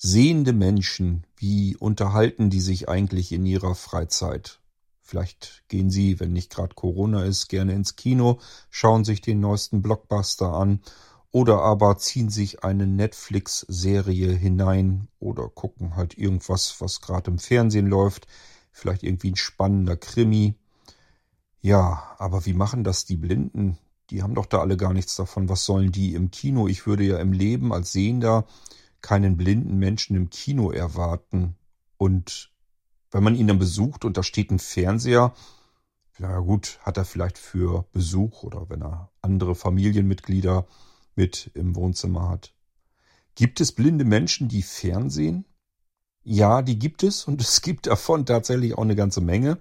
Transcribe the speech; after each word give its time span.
Sehende 0.00 0.52
Menschen, 0.52 1.26
wie 1.36 1.74
unterhalten 1.76 2.50
die 2.50 2.60
sich 2.60 2.88
eigentlich 2.88 3.32
in 3.32 3.44
ihrer 3.44 3.74
Freizeit? 3.74 4.60
Vielleicht 5.02 5.64
gehen 5.66 5.90
sie, 5.90 6.20
wenn 6.20 6.32
nicht 6.32 6.50
gerade 6.52 6.76
Corona 6.76 7.24
ist, 7.24 7.48
gerne 7.48 7.72
ins 7.72 7.96
Kino, 7.96 8.38
schauen 8.70 9.04
sich 9.04 9.22
den 9.22 9.40
neuesten 9.40 9.82
Blockbuster 9.82 10.52
an 10.52 10.82
oder 11.32 11.62
aber 11.62 11.98
ziehen 11.98 12.28
sich 12.28 12.62
eine 12.62 12.86
Netflix-Serie 12.86 14.30
hinein 14.30 15.08
oder 15.18 15.48
gucken 15.48 15.96
halt 15.96 16.16
irgendwas, 16.16 16.76
was 16.78 17.00
gerade 17.00 17.32
im 17.32 17.40
Fernsehen 17.40 17.88
läuft. 17.88 18.28
Vielleicht 18.70 19.02
irgendwie 19.02 19.32
ein 19.32 19.36
spannender 19.36 19.96
Krimi. 19.96 20.54
Ja, 21.60 22.14
aber 22.18 22.46
wie 22.46 22.54
machen 22.54 22.84
das 22.84 23.04
die 23.04 23.16
Blinden? 23.16 23.78
Die 24.10 24.22
haben 24.22 24.36
doch 24.36 24.46
da 24.46 24.60
alle 24.60 24.76
gar 24.76 24.92
nichts 24.92 25.16
davon. 25.16 25.48
Was 25.48 25.64
sollen 25.64 25.90
die 25.90 26.14
im 26.14 26.30
Kino? 26.30 26.68
Ich 26.68 26.86
würde 26.86 27.02
ja 27.02 27.18
im 27.18 27.32
Leben 27.32 27.72
als 27.72 27.90
Sehender 27.90 28.46
keinen 29.00 29.36
blinden 29.36 29.78
Menschen 29.78 30.16
im 30.16 30.30
Kino 30.30 30.70
erwarten. 30.70 31.56
Und 31.96 32.52
wenn 33.10 33.22
man 33.22 33.34
ihn 33.34 33.46
dann 33.46 33.58
besucht 33.58 34.04
und 34.04 34.16
da 34.16 34.22
steht 34.22 34.50
ein 34.50 34.58
Fernseher, 34.58 35.34
na 36.18 36.40
gut, 36.40 36.80
hat 36.82 36.96
er 36.96 37.04
vielleicht 37.04 37.38
für 37.38 37.86
Besuch 37.92 38.42
oder 38.42 38.68
wenn 38.68 38.82
er 38.82 39.10
andere 39.22 39.54
Familienmitglieder 39.54 40.66
mit 41.14 41.50
im 41.54 41.76
Wohnzimmer 41.76 42.28
hat. 42.28 42.52
Gibt 43.34 43.60
es 43.60 43.72
blinde 43.72 44.04
Menschen, 44.04 44.48
die 44.48 44.62
Fernsehen? 44.62 45.44
Ja, 46.24 46.62
die 46.62 46.78
gibt 46.78 47.04
es 47.04 47.24
und 47.24 47.40
es 47.40 47.62
gibt 47.62 47.86
davon 47.86 48.26
tatsächlich 48.26 48.76
auch 48.76 48.82
eine 48.82 48.96
ganze 48.96 49.20
Menge. 49.20 49.58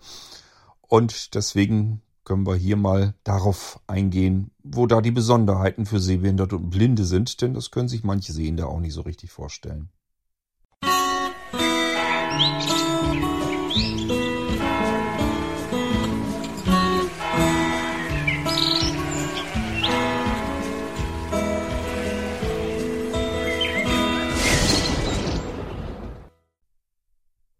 Und 0.81 1.35
deswegen 1.35 2.01
können 2.27 2.45
wir 2.45 2.55
hier 2.55 2.75
mal 2.75 3.13
darauf 3.23 3.79
eingehen, 3.87 4.51
wo 4.61 4.85
da 4.85 4.99
die 4.99 5.11
Besonderheiten 5.11 5.85
für 5.85 6.01
Sehbehinderte 6.01 6.57
und 6.57 6.69
Blinde 6.69 7.05
sind, 7.05 7.41
denn 7.41 7.53
das 7.53 7.71
können 7.71 7.87
sich 7.87 8.03
manche 8.03 8.33
Sehende 8.33 8.67
auch 8.67 8.81
nicht 8.81 8.91
so 8.91 8.99
richtig 9.03 9.31
vorstellen. 9.31 9.87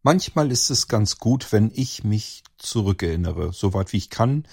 Manchmal 0.07 0.53
ist 0.53 0.69
es 0.69 0.87
ganz 0.87 1.17
gut, 1.17 1.51
wenn 1.51 1.69
ich 1.75 2.05
mich 2.05 2.45
zurückerinnere, 2.57 3.51
soweit 3.51 3.91
wie 3.91 3.97
ich 3.97 4.09
kann, 4.09 4.47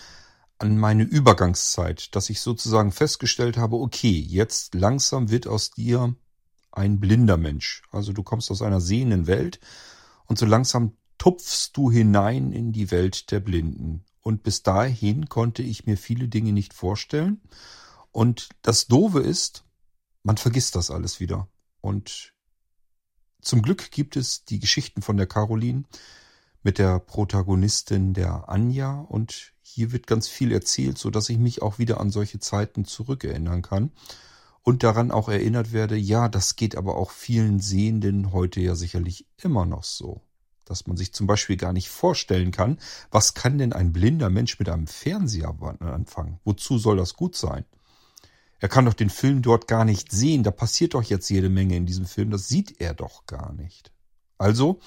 an 0.59 0.77
meine 0.77 1.05
Übergangszeit, 1.05 2.13
dass 2.17 2.29
ich 2.29 2.41
sozusagen 2.41 2.91
festgestellt 2.91 3.57
habe, 3.57 3.77
okay, 3.77 4.19
jetzt 4.19 4.75
langsam 4.75 5.31
wird 5.31 5.47
aus 5.47 5.71
dir 5.71 6.17
ein 6.73 6.99
blinder 6.99 7.37
Mensch. 7.37 7.83
Also 7.93 8.13
du 8.13 8.25
kommst 8.25 8.51
aus 8.51 8.63
einer 8.63 8.81
sehenden 8.81 9.29
Welt 9.29 9.61
und 10.27 10.41
so 10.41 10.45
langsam 10.45 10.97
tupfst 11.19 11.71
du 11.75 11.89
hinein 11.89 12.51
in 12.51 12.73
die 12.73 12.91
Welt 12.91 13.31
der 13.31 13.39
Blinden. 13.39 14.05
Und 14.23 14.43
bis 14.43 14.65
dahin 14.65 15.29
konnte 15.29 15.63
ich 15.63 15.87
mir 15.87 15.97
viele 15.97 16.27
Dinge 16.27 16.53
nicht 16.53 16.75
vorstellen. 16.75 17.41
Und 18.11 18.49
das 18.63 18.89
Dove 18.89 19.21
ist, 19.21 19.63
man 20.25 20.37
vergisst 20.37 20.75
das 20.75 20.91
alles 20.91 21.21
wieder. 21.21 21.47
Und 21.81 22.34
zum 23.45 23.63
Glück 23.63 23.91
gibt 23.91 24.17
es 24.17 24.45
die 24.45 24.59
Geschichten 24.59 25.03
von 25.03 25.17
der 25.17 25.27
Caroline 25.27 25.85
mit 26.63 26.79
der 26.79 26.99
Protagonistin 26.99 28.15
der 28.15 28.49
Anja 28.49 29.01
und 29.01 29.53
hier 29.61 29.93
wird 29.93 30.07
ganz 30.07 30.29
viel 30.29 30.53
erzählt, 30.53 30.99
so 30.99 31.11
dass 31.11 31.29
ich 31.29 31.39
mich 31.39 31.63
auch 31.63 31.79
wieder 31.79 32.01
an 32.01 32.11
solche 32.11 32.39
Zeiten 32.39 32.85
zurückerinnern 32.85 33.63
kann 33.63 33.93
und 34.63 34.83
daran 34.83 35.11
auch 35.11 35.29
erinnert 35.29 35.73
werde, 35.73 35.97
ja, 35.97 36.29
das 36.29 36.57
geht 36.57 36.77
aber 36.77 36.97
auch 36.97 37.11
vielen 37.11 37.61
Sehenden 37.61 38.33
heute 38.33 38.61
ja 38.61 38.75
sicherlich 38.75 39.27
immer 39.43 39.67
noch 39.67 39.85
so. 39.85 40.23
Dass 40.65 40.87
man 40.87 40.97
sich 40.97 41.13
zum 41.13 41.27
Beispiel 41.27 41.59
gar 41.59 41.75
nicht 41.75 41.91
vorstellen 41.91 42.51
kann, 42.51 42.79
was 43.11 43.35
kann 43.35 43.59
denn 43.59 43.75
ein 43.75 43.93
blinder 43.93 44.31
Mensch 44.31 44.59
mit 44.59 44.71
einem 44.71 44.87
Fernseher 44.87 45.55
anfangen? 45.81 46.41
Wozu 46.45 46.79
soll 46.79 46.97
das 46.97 47.15
gut 47.15 47.37
sein? 47.37 47.67
Er 48.61 48.69
kann 48.69 48.85
doch 48.85 48.95
den 48.95 49.11
Film 49.11 49.43
dort 49.43 49.69
gar 49.69 49.85
nicht 49.85 50.11
sehen. 50.13 50.43
Da 50.43 50.51
passiert 50.51 50.95
doch 50.95 51.03
jetzt 51.03 51.29
jede 51.29 51.49
Menge 51.49 51.77
in 51.77 51.87
diesem 51.87 52.07
Film. 52.07 52.31
Das 52.31 52.49
sieht 52.49 52.81
er 52.81 52.95
doch 52.95 53.27
gar 53.27 53.53
nicht. 53.53 53.93
Also, 54.39 54.81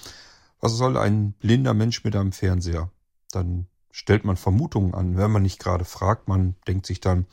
was 0.59 0.73
soll 0.73 0.97
ein 0.97 1.33
blinder 1.33 1.73
Mensch 1.73 2.03
mit 2.03 2.15
einem 2.15 2.31
Fernseher? 2.31 2.91
Dann 3.31 3.67
stellt 3.91 4.25
man 4.25 4.37
Vermutungen 4.37 4.93
an. 4.93 5.17
Wenn 5.17 5.31
man 5.31 5.43
nicht 5.43 5.59
gerade 5.59 5.85
fragt, 5.85 6.27
man 6.27 6.55
denkt 6.67 6.85
sich 6.85 6.99
dann, 6.99 7.25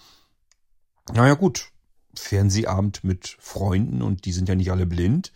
naja 1.13 1.35
gut, 1.35 1.71
Fernsehabend 2.15 3.05
mit 3.05 3.37
Freunden 3.41 4.03
und 4.03 4.25
die 4.25 4.33
sind 4.33 4.49
ja 4.49 4.55
nicht 4.55 4.71
alle 4.71 4.87
blind. 4.87 5.33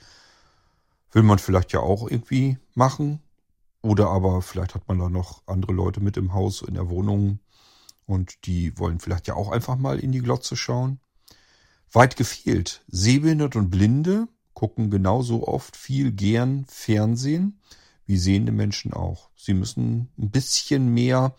Will 1.12 1.22
man 1.22 1.38
vielleicht 1.38 1.72
ja 1.72 1.80
auch 1.80 2.08
irgendwie 2.08 2.58
machen. 2.74 3.20
Oder 3.82 4.08
aber 4.08 4.42
vielleicht 4.42 4.74
hat 4.74 4.88
man 4.88 4.98
da 4.98 5.08
noch 5.08 5.42
andere 5.46 5.72
Leute 5.72 6.00
mit 6.00 6.16
im 6.16 6.34
Haus, 6.34 6.62
in 6.62 6.74
der 6.74 6.90
Wohnung, 6.90 7.38
und 8.08 8.46
die 8.46 8.76
wollen 8.78 9.00
vielleicht 9.00 9.28
ja 9.28 9.34
auch 9.34 9.50
einfach 9.50 9.76
mal 9.76 9.98
in 9.98 10.12
die 10.12 10.22
Glotze 10.22 10.56
schauen. 10.56 10.98
Weit 11.92 12.16
gefehlt. 12.16 12.82
Sehbehinderte 12.88 13.58
und 13.58 13.70
Blinde 13.70 14.28
gucken 14.54 14.90
genauso 14.90 15.46
oft 15.46 15.76
viel 15.76 16.12
gern 16.12 16.64
Fernsehen 16.66 17.60
wie 18.06 18.16
sehende 18.16 18.50
Menschen 18.50 18.94
auch. 18.94 19.28
Sie 19.36 19.52
müssen 19.52 20.08
ein 20.18 20.30
bisschen 20.30 20.92
mehr 20.94 21.36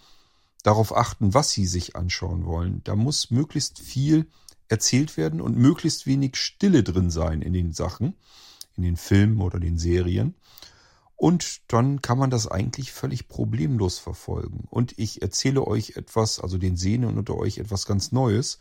darauf 0.61 0.95
achten, 0.95 1.33
was 1.33 1.51
sie 1.51 1.65
sich 1.65 1.95
anschauen 1.95 2.45
wollen. 2.45 2.81
Da 2.83 2.95
muss 2.95 3.31
möglichst 3.31 3.79
viel 3.79 4.27
erzählt 4.67 5.17
werden 5.17 5.41
und 5.41 5.57
möglichst 5.57 6.05
wenig 6.05 6.35
Stille 6.35 6.83
drin 6.83 7.09
sein 7.09 7.41
in 7.41 7.53
den 7.53 7.73
Sachen, 7.73 8.13
in 8.77 8.83
den 8.83 8.95
Filmen 8.95 9.41
oder 9.41 9.59
den 9.59 9.79
Serien. 9.79 10.35
Und 11.19 11.73
dann 11.73 12.01
kann 12.01 12.17
man 12.17 12.29
das 12.29 12.47
eigentlich 12.47 12.93
völlig 12.93 13.27
problemlos 13.27 13.99
verfolgen. 13.99 14.63
Und 14.69 14.97
ich 14.97 15.21
erzähle 15.21 15.67
euch 15.67 15.97
etwas, 15.97 16.39
also 16.39 16.57
den 16.57 16.77
Sehnen 16.77 17.17
unter 17.17 17.35
euch 17.35 17.57
etwas 17.57 17.85
ganz 17.85 18.13
Neues. 18.13 18.57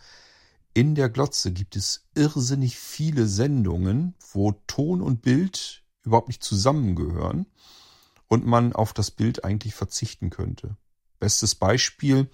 In 0.74 0.97
der 0.97 1.08
Glotze 1.08 1.52
gibt 1.52 1.76
es 1.76 2.08
irrsinnig 2.16 2.76
viele 2.76 3.28
Sendungen, 3.28 4.16
wo 4.32 4.60
Ton 4.66 5.02
und 5.02 5.22
Bild 5.22 5.84
überhaupt 6.02 6.26
nicht 6.26 6.42
zusammengehören 6.42 7.47
und 8.26 8.44
man 8.44 8.72
auf 8.72 8.92
das 8.92 9.12
Bild 9.12 9.44
eigentlich 9.44 9.76
verzichten 9.76 10.30
könnte. 10.30 10.76
Bestes 11.20 11.54
Beispiel, 11.54 12.28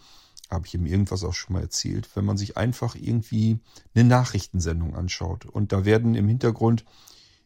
habe 0.50 0.66
ich 0.66 0.72
ihm 0.72 0.86
irgendwas 0.86 1.22
auch 1.22 1.34
schon 1.34 1.52
mal 1.52 1.62
erzählt, 1.62 2.08
wenn 2.16 2.24
man 2.24 2.38
sich 2.38 2.56
einfach 2.56 2.94
irgendwie 2.94 3.58
eine 3.94 4.04
Nachrichtensendung 4.04 4.94
anschaut 4.94 5.44
und 5.44 5.72
da 5.72 5.84
werden 5.84 6.14
im 6.14 6.28
Hintergrund 6.28 6.86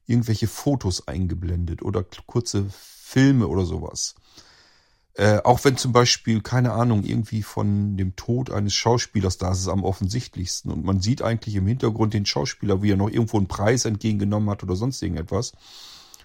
irgendwelche 0.09 0.49
Fotos 0.49 1.07
eingeblendet 1.07 1.83
oder 1.83 2.05
kurze 2.27 2.67
Filme 2.71 3.47
oder 3.47 3.65
sowas. 3.65 4.15
Äh, 5.15 5.41
auch 5.43 5.65
wenn 5.65 5.77
zum 5.77 5.93
Beispiel, 5.93 6.41
keine 6.41 6.73
Ahnung, 6.73 7.03
irgendwie 7.03 7.43
von 7.43 7.97
dem 7.97 8.15
Tod 8.17 8.51
eines 8.51 8.75
Schauspielers, 8.75 9.37
da 9.37 9.51
ist 9.51 9.59
es 9.59 9.69
am 9.69 9.83
offensichtlichsten. 9.83 10.71
Und 10.71 10.85
man 10.85 11.01
sieht 11.01 11.23
eigentlich 11.23 11.57
im 11.57 11.67
Hintergrund 11.67 12.15
den 12.15 12.25
Schauspieler, 12.25 12.83
wie 12.83 12.93
er 12.93 12.97
noch 12.97 13.11
irgendwo 13.11 13.37
einen 13.37 13.49
Preis 13.49 13.85
entgegengenommen 13.85 14.49
hat 14.49 14.63
oder 14.63 14.77
sonst 14.77 15.03
irgendetwas. 15.03 15.53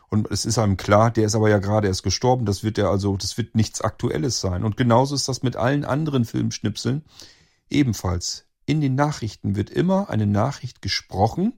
Und 0.09 0.29
es 0.29 0.45
ist 0.45 0.59
einem 0.59 0.77
klar, 0.77 1.09
der 1.09 1.25
ist 1.25 1.33
aber 1.33 1.49
ja 1.49 1.57
gerade 1.57 1.87
erst 1.87 2.03
gestorben, 2.03 2.45
das 2.45 2.63
wird 2.63 2.77
ja 2.77 2.91
also, 2.91 3.17
das 3.17 3.35
wird 3.35 3.55
nichts 3.55 3.81
Aktuelles 3.81 4.39
sein. 4.39 4.63
Und 4.63 4.77
genauso 4.77 5.15
ist 5.15 5.27
das 5.27 5.41
mit 5.41 5.55
allen 5.55 5.85
anderen 5.85 6.23
Filmschnipseln 6.23 7.03
ebenfalls. 7.71 8.45
In 8.67 8.79
den 8.79 8.93
Nachrichten 8.93 9.55
wird 9.55 9.71
immer 9.71 10.11
eine 10.11 10.27
Nachricht 10.27 10.83
gesprochen 10.83 11.53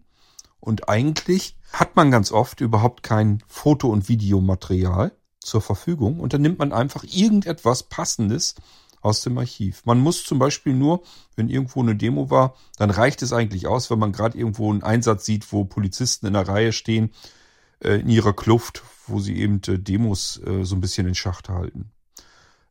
und 0.65 0.89
eigentlich 0.89 1.57
hat 1.71 1.95
man 1.95 2.11
ganz 2.11 2.31
oft 2.31 2.61
überhaupt 2.61 3.03
kein 3.03 3.43
Foto- 3.47 3.89
und 3.89 4.09
Videomaterial 4.09 5.11
zur 5.39 5.61
Verfügung 5.61 6.19
und 6.19 6.33
dann 6.33 6.41
nimmt 6.41 6.59
man 6.59 6.73
einfach 6.73 7.03
irgendetwas 7.03 7.83
Passendes 7.83 8.55
aus 9.01 9.21
dem 9.21 9.37
Archiv. 9.37 9.85
Man 9.85 9.99
muss 9.99 10.23
zum 10.23 10.39
Beispiel 10.39 10.73
nur, 10.73 11.03
wenn 11.35 11.47
irgendwo 11.47 11.81
eine 11.81 11.95
Demo 11.95 12.31
war, 12.31 12.55
dann 12.77 12.89
reicht 12.89 13.21
es 13.21 13.33
eigentlich 13.33 13.67
aus, 13.67 13.91
wenn 13.91 13.99
man 13.99 14.11
gerade 14.11 14.37
irgendwo 14.37 14.71
einen 14.71 14.81
Einsatz 14.81 15.25
sieht, 15.25 15.51
wo 15.53 15.63
Polizisten 15.63 16.25
in 16.25 16.33
der 16.33 16.47
Reihe 16.47 16.73
stehen, 16.73 17.11
äh, 17.79 17.99
in 17.99 18.09
ihrer 18.09 18.33
Kluft, 18.33 18.81
wo 19.05 19.19
sie 19.19 19.37
eben 19.37 19.61
äh, 19.67 19.77
Demos 19.77 20.41
äh, 20.45 20.63
so 20.63 20.75
ein 20.75 20.81
bisschen 20.81 21.07
in 21.07 21.13
Schacht 21.13 21.49
halten. 21.49 21.91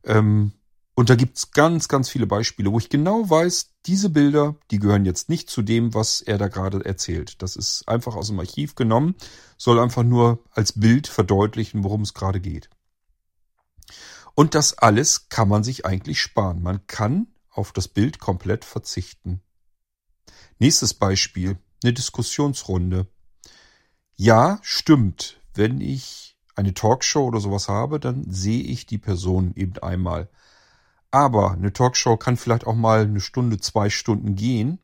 Ähm, 0.02 0.52
und 0.96 1.08
da 1.08 1.14
gibt's 1.14 1.52
ganz, 1.52 1.88
ganz 1.88 2.08
viele 2.08 2.26
Beispiele, 2.26 2.72
wo 2.72 2.78
ich 2.78 2.88
genau 2.88 3.30
weiß, 3.30 3.73
diese 3.86 4.08
Bilder, 4.08 4.56
die 4.70 4.78
gehören 4.78 5.04
jetzt 5.04 5.28
nicht 5.28 5.50
zu 5.50 5.62
dem, 5.62 5.92
was 5.94 6.20
er 6.20 6.38
da 6.38 6.48
gerade 6.48 6.84
erzählt. 6.84 7.42
Das 7.42 7.56
ist 7.56 7.86
einfach 7.88 8.16
aus 8.16 8.28
dem 8.28 8.40
Archiv 8.40 8.74
genommen, 8.74 9.14
soll 9.58 9.78
einfach 9.78 10.02
nur 10.02 10.42
als 10.50 10.72
Bild 10.72 11.06
verdeutlichen, 11.06 11.84
worum 11.84 12.02
es 12.02 12.14
gerade 12.14 12.40
geht. 12.40 12.70
Und 14.34 14.54
das 14.54 14.78
alles 14.78 15.28
kann 15.28 15.48
man 15.48 15.62
sich 15.62 15.86
eigentlich 15.86 16.20
sparen. 16.20 16.62
Man 16.62 16.86
kann 16.86 17.28
auf 17.50 17.72
das 17.72 17.88
Bild 17.88 18.18
komplett 18.18 18.64
verzichten. 18.64 19.40
Nächstes 20.58 20.94
Beispiel, 20.94 21.58
eine 21.82 21.92
Diskussionsrunde. 21.92 23.06
Ja, 24.16 24.58
stimmt. 24.62 25.40
Wenn 25.54 25.80
ich 25.80 26.36
eine 26.56 26.74
Talkshow 26.74 27.26
oder 27.26 27.40
sowas 27.40 27.68
habe, 27.68 28.00
dann 28.00 28.24
sehe 28.30 28.62
ich 28.62 28.86
die 28.86 28.98
Person 28.98 29.52
eben 29.54 29.78
einmal. 29.78 30.28
Aber 31.14 31.52
eine 31.52 31.72
Talkshow 31.72 32.16
kann 32.16 32.36
vielleicht 32.36 32.66
auch 32.66 32.74
mal 32.74 33.02
eine 33.02 33.20
Stunde, 33.20 33.60
zwei 33.60 33.88
Stunden 33.88 34.34
gehen 34.34 34.80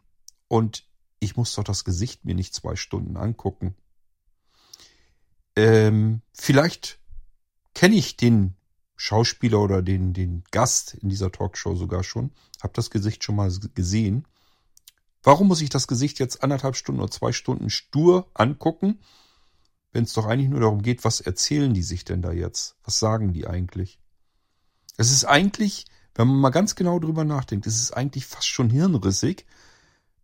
und 0.47 0.87
ich 1.19 1.37
muss 1.37 1.53
doch 1.56 1.65
das 1.65 1.82
Gesicht 1.85 2.25
mir 2.25 2.37
nicht 2.37 2.55
zwei 2.55 2.77
Stunden 2.77 3.17
angucken. 3.17 3.75
ähm, 5.56 6.23
vielleicht 6.32 7.00
kenne 7.75 7.97
ich 7.97 8.17
den 8.17 8.55
Schauspieler 8.94 9.59
oder 9.59 9.82
den, 9.82 10.12
den 10.12 10.44
Gast 10.53 10.94
in 10.94 11.09
dieser 11.09 11.32
Talkshow 11.32 11.75
sogar 11.75 12.05
schon, 12.05 12.31
habe 12.62 12.75
das 12.75 12.91
Gesicht 12.91 13.25
schon 13.25 13.35
mal 13.35 13.50
gesehen. 13.75 14.25
Warum 15.25 15.49
muss 15.49 15.62
ich 15.62 15.71
das 15.71 15.88
Gesicht 15.88 16.21
jetzt 16.21 16.44
anderthalb 16.44 16.77
Stunden 16.77 17.00
oder 17.00 17.11
zwei 17.11 17.32
Stunden 17.32 17.71
stur 17.71 18.31
angucken, 18.35 19.00
wenn 19.91 20.05
es 20.05 20.12
doch 20.12 20.27
eigentlich 20.27 20.50
nur 20.50 20.61
darum 20.61 20.82
geht, 20.82 21.03
was 21.03 21.21
erzählen 21.21 21.75
die 21.75 21.82
sich 21.82 22.05
denn 22.05 22.23
da 22.23 22.31
jetzt? 22.31 22.77
Was 22.85 23.00
sagen 23.00 23.32
die 23.32 23.49
eigentlich? 23.49 23.99
Es 24.97 25.11
ist 25.11 25.25
eigentlich, 25.25 25.87
wenn 26.15 26.29
man 26.29 26.37
mal 26.37 26.51
ganz 26.51 26.75
genau 26.75 26.99
drüber 26.99 27.25
nachdenkt, 27.25 27.67
es 27.67 27.81
ist 27.81 27.93
eigentlich 27.93 28.27
fast 28.27 28.49
schon 28.49 28.71
hirnrissig, 28.71 29.47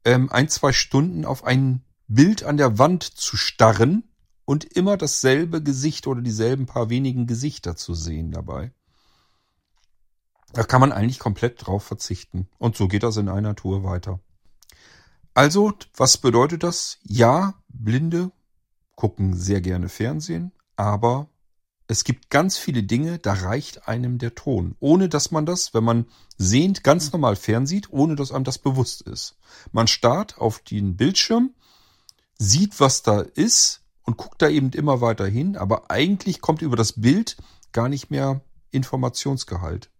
ähm, 0.05 0.31
ein, 0.31 0.49
zwei 0.49 0.73
Stunden 0.73 1.25
auf 1.25 1.45
ein 1.45 1.85
Bild 2.09 2.45
an 2.45 2.57
der 2.57 2.79
Wand 2.79 3.03
zu 3.03 3.37
starren 3.37 4.05
und 4.45 4.65
immer 4.65 4.97
dasselbe 4.97 5.63
Gesicht 5.63 6.07
oder 6.07 6.23
dieselben 6.23 6.67
paar 6.67 6.89
wenigen 6.89 7.27
Gesichter 7.27 7.77
zu 7.77 7.95
sehen 7.95 8.31
dabei. 8.31 8.73
Da 10.53 10.63
kann 10.63 10.81
man 10.81 10.93
eigentlich 10.93 11.19
komplett 11.19 11.67
drauf 11.67 11.83
verzichten. 11.83 12.49
Und 12.59 12.77
so 12.77 12.89
geht 12.89 13.03
das 13.03 13.17
in 13.17 13.29
einer 13.29 13.57
Tour 13.57 13.83
weiter. 13.85 14.21
Also, 15.35 15.75
was 15.95 16.17
bedeutet 16.17 16.63
das? 16.63 16.99
Ja, 17.03 17.55
Blinde 17.69 18.31
gucken 18.95 19.35
sehr 19.35 19.61
gerne 19.61 19.91
Fernsehen, 19.91 20.53
aber 20.77 21.29
es 21.89 22.05
gibt 22.05 22.31
ganz 22.31 22.59
viele 22.59 22.83
Dinge, 22.83 23.19
da 23.19 23.33
reicht 23.33 23.89
einem 23.89 24.19
der 24.19 24.35
Ton, 24.35 24.75
ohne 24.81 25.09
dass 25.09 25.31
man 25.31 25.47
das, 25.47 25.73
wenn 25.73 25.85
man 25.85 26.07
sehend 26.37 26.83
ganz 26.83 27.13
normal 27.13 27.37
fernsieht, 27.37 27.91
ohne 27.91 28.17
dass 28.17 28.33
einem 28.33 28.45
das 28.45 28.59
bewusst 28.59 29.03
ist. 29.03 29.37
Man 29.73 29.87
starrt 29.87 30.39
auf 30.39 30.59
den 30.61 30.97
Bildschirm, 30.97 31.55
sieht, 32.39 32.81
was 32.81 33.03
da 33.03 33.21
ist, 33.21 33.83
und 34.03 34.17
guckt 34.17 34.41
da 34.41 34.49
eben 34.49 34.71
immer 34.71 35.01
weiter 35.01 35.27
hin, 35.27 35.57
aber 35.57 35.91
eigentlich 35.91 36.41
kommt 36.41 36.63
über 36.63 36.77
das 36.77 36.93
Bild 36.93 37.37
gar 37.73 37.89
nicht 37.89 38.11
mehr 38.11 38.41
Informationsgehalt. 38.71 39.91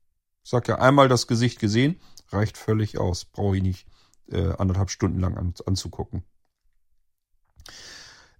Ich 0.45 0.51
sag 0.51 0.69
ja 0.69 0.79
einmal 0.79 1.09
das 1.09 1.27
Gesicht 1.27 1.59
gesehen, 1.59 2.01
reicht 2.31 2.57
völlig 2.57 2.99
aus. 2.99 3.25
Brauche 3.25 3.57
ich 3.57 3.63
nicht 3.63 3.87
äh, 4.31 4.53
anderthalb 4.59 4.91
Stunden 4.91 5.19
lang 5.19 5.37
an, 5.37 5.55
anzugucken. 5.67 6.23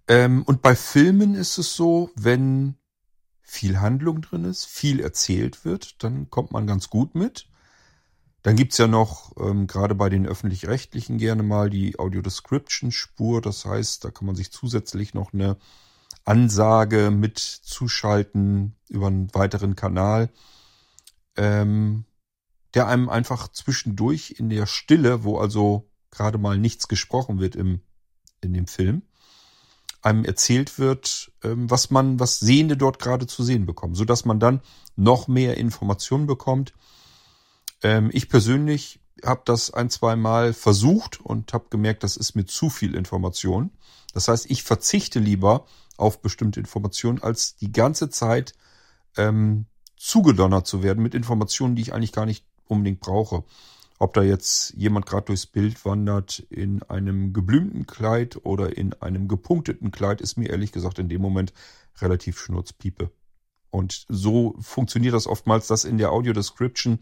Ähm, 0.07 0.43
und 0.43 0.61
bei 0.61 0.75
Filmen 0.75 1.35
ist 1.35 1.57
es 1.57 1.75
so, 1.75 2.11
wenn 2.15 2.77
viel 3.47 3.79
Handlung 3.79 4.21
drin 4.21 4.43
ist, 4.43 4.65
viel 4.65 4.99
erzählt 4.99 5.63
wird, 5.63 6.03
dann 6.03 6.29
kommt 6.29 6.51
man 6.51 6.67
ganz 6.67 6.89
gut 6.89 7.15
mit. 7.15 7.47
Dann 8.43 8.57
gibt's 8.57 8.77
ja 8.77 8.87
noch 8.87 9.31
ähm, 9.39 9.67
gerade 9.67 9.95
bei 9.95 10.09
den 10.09 10.27
öffentlich-rechtlichen 10.27 11.17
gerne 11.17 11.43
mal 11.43 11.69
die 11.69 11.97
Audio-Description-Spur. 11.97 13.41
Das 13.41 13.65
heißt, 13.65 14.03
da 14.03 14.11
kann 14.11 14.25
man 14.25 14.35
sich 14.35 14.51
zusätzlich 14.51 15.13
noch 15.13 15.33
eine 15.33 15.57
Ansage 16.25 17.09
mit 17.09 17.39
zuschalten 17.39 18.75
über 18.89 19.07
einen 19.07 19.33
weiteren 19.33 19.75
Kanal, 19.75 20.29
ähm, 21.37 22.05
der 22.73 22.87
einem 22.87 23.07
einfach 23.07 23.47
zwischendurch 23.47 24.35
in 24.37 24.49
der 24.49 24.65
Stille, 24.65 25.23
wo 25.23 25.39
also 25.39 25.89
gerade 26.11 26.37
mal 26.37 26.57
nichts 26.57 26.89
gesprochen 26.89 27.39
wird 27.39 27.55
im, 27.55 27.79
in 28.41 28.53
dem 28.53 28.67
Film, 28.67 29.03
einem 30.01 30.25
erzählt 30.25 30.79
wird, 30.79 31.31
ähm, 31.43 31.69
was 31.69 31.89
man, 31.89 32.19
was 32.19 32.39
Sehende 32.39 32.77
dort 32.77 32.99
gerade 32.99 33.27
zu 33.27 33.43
sehen 33.43 33.65
bekommen, 33.65 33.95
so 33.95 34.05
dass 34.05 34.25
man 34.25 34.39
dann 34.39 34.61
noch 34.95 35.27
mehr 35.27 35.57
Informationen 35.57 36.27
bekommt 36.27 36.73
ähm, 37.83 38.09
ich 38.13 38.29
persönlich 38.29 38.99
habe 39.25 39.41
das 39.45 39.71
ein, 39.71 39.89
zwei 39.89 40.15
Mal 40.15 40.53
versucht 40.53 41.21
und 41.21 41.53
habe 41.53 41.65
gemerkt, 41.69 42.03
das 42.03 42.17
ist 42.17 42.35
mir 42.35 42.45
zu 42.45 42.69
viel 42.69 42.95
Information. 42.95 43.71
Das 44.13 44.27
heißt, 44.27 44.49
ich 44.49 44.63
verzichte 44.63 45.19
lieber 45.19 45.65
auf 45.97 46.21
bestimmte 46.21 46.59
Informationen, 46.59 47.21
als 47.21 47.55
die 47.55 47.71
ganze 47.71 48.09
Zeit 48.09 48.53
ähm, 49.15 49.65
zugedonnert 49.95 50.67
zu 50.67 50.83
werden 50.83 51.01
mit 51.01 51.15
Informationen, 51.15 51.75
die 51.75 51.81
ich 51.81 51.93
eigentlich 51.93 52.11
gar 52.11 52.27
nicht 52.27 52.45
unbedingt 52.67 52.99
brauche. 52.99 53.43
Ob 53.99 54.13
da 54.13 54.21
jetzt 54.21 54.73
jemand 54.75 55.05
gerade 55.05 55.25
durchs 55.25 55.47
Bild 55.47 55.83
wandert 55.83 56.39
in 56.49 56.83
einem 56.83 57.33
geblümten 57.33 57.87
Kleid 57.87 58.39
oder 58.43 58.77
in 58.77 58.93
einem 59.01 59.27
gepunkteten 59.27 59.91
Kleid, 59.91 60.21
ist 60.21 60.37
mir 60.37 60.49
ehrlich 60.49 60.71
gesagt 60.71 60.99
in 60.99 61.09
dem 61.09 61.21
Moment 61.21 61.51
relativ 61.99 62.39
schnurzpiepe. 62.39 63.11
Und 63.71 64.05
so 64.07 64.55
funktioniert 64.59 65.13
das 65.13 65.27
oftmals, 65.27 65.67
dass 65.67 65.83
in 65.83 65.97
der 65.97 66.11
Audio 66.11 66.33
Description 66.33 66.99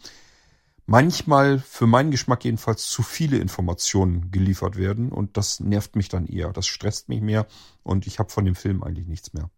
manchmal 0.86 1.60
für 1.60 1.88
meinen 1.88 2.12
Geschmack 2.12 2.46
jedenfalls 2.46 2.88
zu 2.88 3.04
viele 3.04 3.38
Informationen 3.38 4.32
geliefert 4.32 4.78
werden 4.78 5.12
und 5.12 5.36
das 5.36 5.60
nervt 5.60 5.96
mich 5.96 6.10
dann 6.10 6.28
eher. 6.28 6.54
Das 6.54 6.68
stresst 6.68 7.10
mich 7.10 7.22
mehr 7.22 7.48
und 7.84 8.08
ich 8.08 8.20
habe 8.20 8.30
von 8.30 8.46
dem 8.46 8.56
Film 8.56 8.84
eigentlich 8.84 9.08
nichts 9.08 9.34
mehr. 9.34 9.50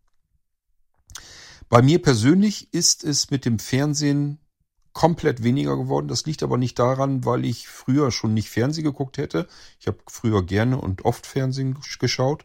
Bei 1.69 1.81
mir 1.81 2.01
persönlich 2.01 2.73
ist 2.73 3.03
es 3.03 3.29
mit 3.29 3.45
dem 3.45 3.59
Fernsehen 3.59 4.39
komplett 4.97 5.43
weniger 5.43 5.77
geworden. 5.77 6.07
Das 6.07 6.25
liegt 6.25 6.41
aber 6.41 6.57
nicht 6.57 6.79
daran, 6.79 7.23
weil 7.23 7.45
ich 7.45 7.67
früher 7.67 8.09
schon 8.09 8.33
nicht 8.33 8.49
Fernsehen 8.49 8.83
geguckt 8.83 9.19
hätte. 9.19 9.47
Ich 9.79 9.85
habe 9.85 9.99
früher 10.07 10.43
gerne 10.43 10.81
und 10.81 11.05
oft 11.05 11.27
Fernsehen 11.27 11.77
geschaut 11.99 12.43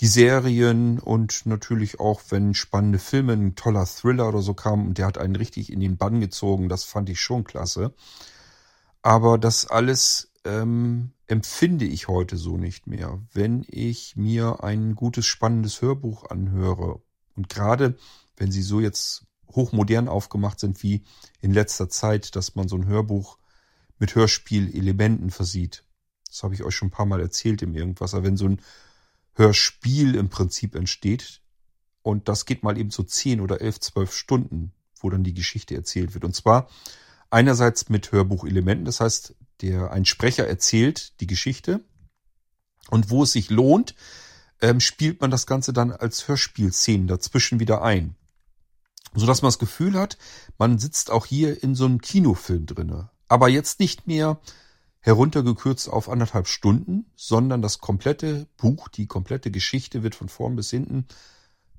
die 0.00 0.06
Serien 0.06 1.00
und 1.00 1.44
natürlich 1.46 1.98
auch, 1.98 2.22
wenn 2.28 2.54
spannende 2.54 3.00
Filme, 3.00 3.32
ein 3.32 3.56
toller 3.56 3.84
Thriller 3.84 4.28
oder 4.28 4.42
so 4.42 4.54
kam 4.54 4.86
und 4.86 4.98
der 4.98 5.06
hat 5.06 5.18
einen 5.18 5.34
richtig 5.34 5.72
in 5.72 5.80
den 5.80 5.96
Bann 5.96 6.20
gezogen, 6.20 6.68
das 6.68 6.84
fand 6.84 7.10
ich 7.10 7.20
schon 7.20 7.42
klasse. 7.42 7.92
Aber 9.02 9.38
das 9.38 9.66
alles 9.66 10.30
ähm, 10.44 11.10
empfinde 11.26 11.84
ich 11.84 12.06
heute 12.06 12.36
so 12.36 12.56
nicht 12.56 12.86
mehr. 12.86 13.20
Wenn 13.32 13.64
ich 13.66 14.14
mir 14.14 14.62
ein 14.62 14.94
gutes, 14.94 15.26
spannendes 15.26 15.82
Hörbuch 15.82 16.30
anhöre 16.30 17.00
und 17.34 17.48
gerade 17.48 17.96
wenn 18.36 18.52
sie 18.52 18.62
so 18.62 18.78
jetzt 18.78 19.24
hochmodern 19.50 20.08
aufgemacht 20.08 20.60
sind 20.60 20.82
wie 20.82 21.04
in 21.40 21.52
letzter 21.52 21.88
Zeit, 21.88 22.36
dass 22.36 22.54
man 22.54 22.68
so 22.68 22.76
ein 22.76 22.86
Hörbuch 22.86 23.38
mit 23.98 24.14
Hörspielelementen 24.14 25.30
versieht. 25.30 25.84
Das 26.26 26.42
habe 26.42 26.54
ich 26.54 26.62
euch 26.62 26.74
schon 26.74 26.88
ein 26.88 26.92
paar 26.92 27.06
Mal 27.06 27.20
erzählt 27.20 27.62
im 27.62 27.74
Irgendwas. 27.74 28.14
Aber 28.14 28.24
wenn 28.24 28.36
so 28.36 28.46
ein 28.46 28.60
Hörspiel 29.38 30.16
im 30.16 30.28
Prinzip 30.28 30.74
entsteht. 30.74 31.40
Und 32.02 32.28
das 32.28 32.44
geht 32.44 32.62
mal 32.62 32.76
eben 32.76 32.90
so 32.90 33.04
zehn 33.04 33.40
oder 33.40 33.60
elf, 33.60 33.80
zwölf 33.80 34.12
Stunden, 34.12 34.72
wo 35.00 35.08
dann 35.10 35.24
die 35.24 35.34
Geschichte 35.34 35.74
erzählt 35.74 36.12
wird. 36.14 36.24
Und 36.24 36.34
zwar 36.34 36.68
einerseits 37.30 37.88
mit 37.88 38.10
Hörbuchelementen, 38.12 38.84
das 38.84 39.00
heißt, 39.00 39.36
der 39.60 39.92
ein 39.92 40.04
Sprecher 40.04 40.46
erzählt 40.46 41.20
die 41.20 41.26
Geschichte 41.26 41.84
und 42.90 43.10
wo 43.10 43.22
es 43.22 43.32
sich 43.32 43.50
lohnt, 43.50 43.94
ähm, 44.60 44.80
spielt 44.80 45.20
man 45.20 45.30
das 45.30 45.46
Ganze 45.46 45.72
dann 45.72 45.92
als 45.92 46.26
Hörspielszenen 46.26 47.06
dazwischen 47.06 47.60
wieder 47.60 47.82
ein, 47.82 48.16
so 49.14 49.26
dass 49.26 49.42
man 49.42 49.48
das 49.48 49.58
Gefühl 49.58 49.94
hat, 49.94 50.18
man 50.58 50.78
sitzt 50.78 51.10
auch 51.10 51.26
hier 51.26 51.62
in 51.62 51.74
so 51.74 51.84
einem 51.84 52.00
Kinofilm 52.00 52.66
drinne, 52.66 53.10
aber 53.28 53.48
jetzt 53.48 53.80
nicht 53.80 54.06
mehr 54.06 54.40
heruntergekürzt 55.00 55.88
auf 55.88 56.08
anderthalb 56.08 56.48
Stunden, 56.48 57.06
sondern 57.16 57.62
das 57.62 57.78
komplette 57.78 58.46
Buch, 58.56 58.88
die 58.88 59.06
komplette 59.06 59.50
Geschichte 59.50 60.02
wird 60.02 60.14
von 60.14 60.28
vorn 60.28 60.56
bis 60.56 60.70
hinten 60.70 61.06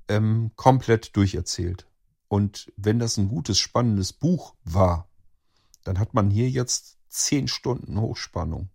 ähm, 0.08 0.50
komplett 0.56 1.16
durcherzählt. 1.16 1.86
Und 2.28 2.72
wenn 2.76 2.98
das 2.98 3.16
ein 3.16 3.28
gutes, 3.28 3.58
spannendes 3.58 4.12
Buch 4.12 4.54
war, 4.64 5.08
dann 5.84 5.98
hat 5.98 6.14
man 6.14 6.30
hier 6.30 6.48
jetzt 6.48 6.98
zehn 7.08 7.48
Stunden 7.48 8.00
Hochspannung. 8.00 8.68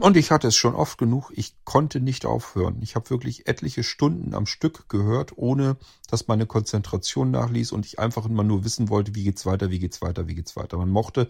Und 0.00 0.16
ich 0.16 0.30
hatte 0.30 0.48
es 0.48 0.56
schon 0.56 0.74
oft 0.74 0.98
genug, 0.98 1.30
ich 1.34 1.54
konnte 1.64 2.00
nicht 2.00 2.26
aufhören. 2.26 2.78
Ich 2.82 2.94
habe 2.94 3.10
wirklich 3.10 3.46
etliche 3.46 3.82
Stunden 3.82 4.34
am 4.34 4.46
Stück 4.46 4.88
gehört, 4.88 5.36
ohne 5.36 5.76
dass 6.08 6.28
meine 6.28 6.46
Konzentration 6.46 7.30
nachließ 7.30 7.72
und 7.72 7.86
ich 7.86 7.98
einfach 7.98 8.26
immer 8.26 8.44
nur 8.44 8.64
wissen 8.64 8.88
wollte, 8.88 9.14
wie 9.14 9.24
geht's 9.24 9.46
weiter, 9.46 9.70
wie 9.70 9.78
geht's 9.78 10.02
weiter, 10.02 10.28
wie 10.28 10.34
geht's 10.34 10.56
weiter. 10.56 10.76
Man 10.76 10.90
mochte 10.90 11.28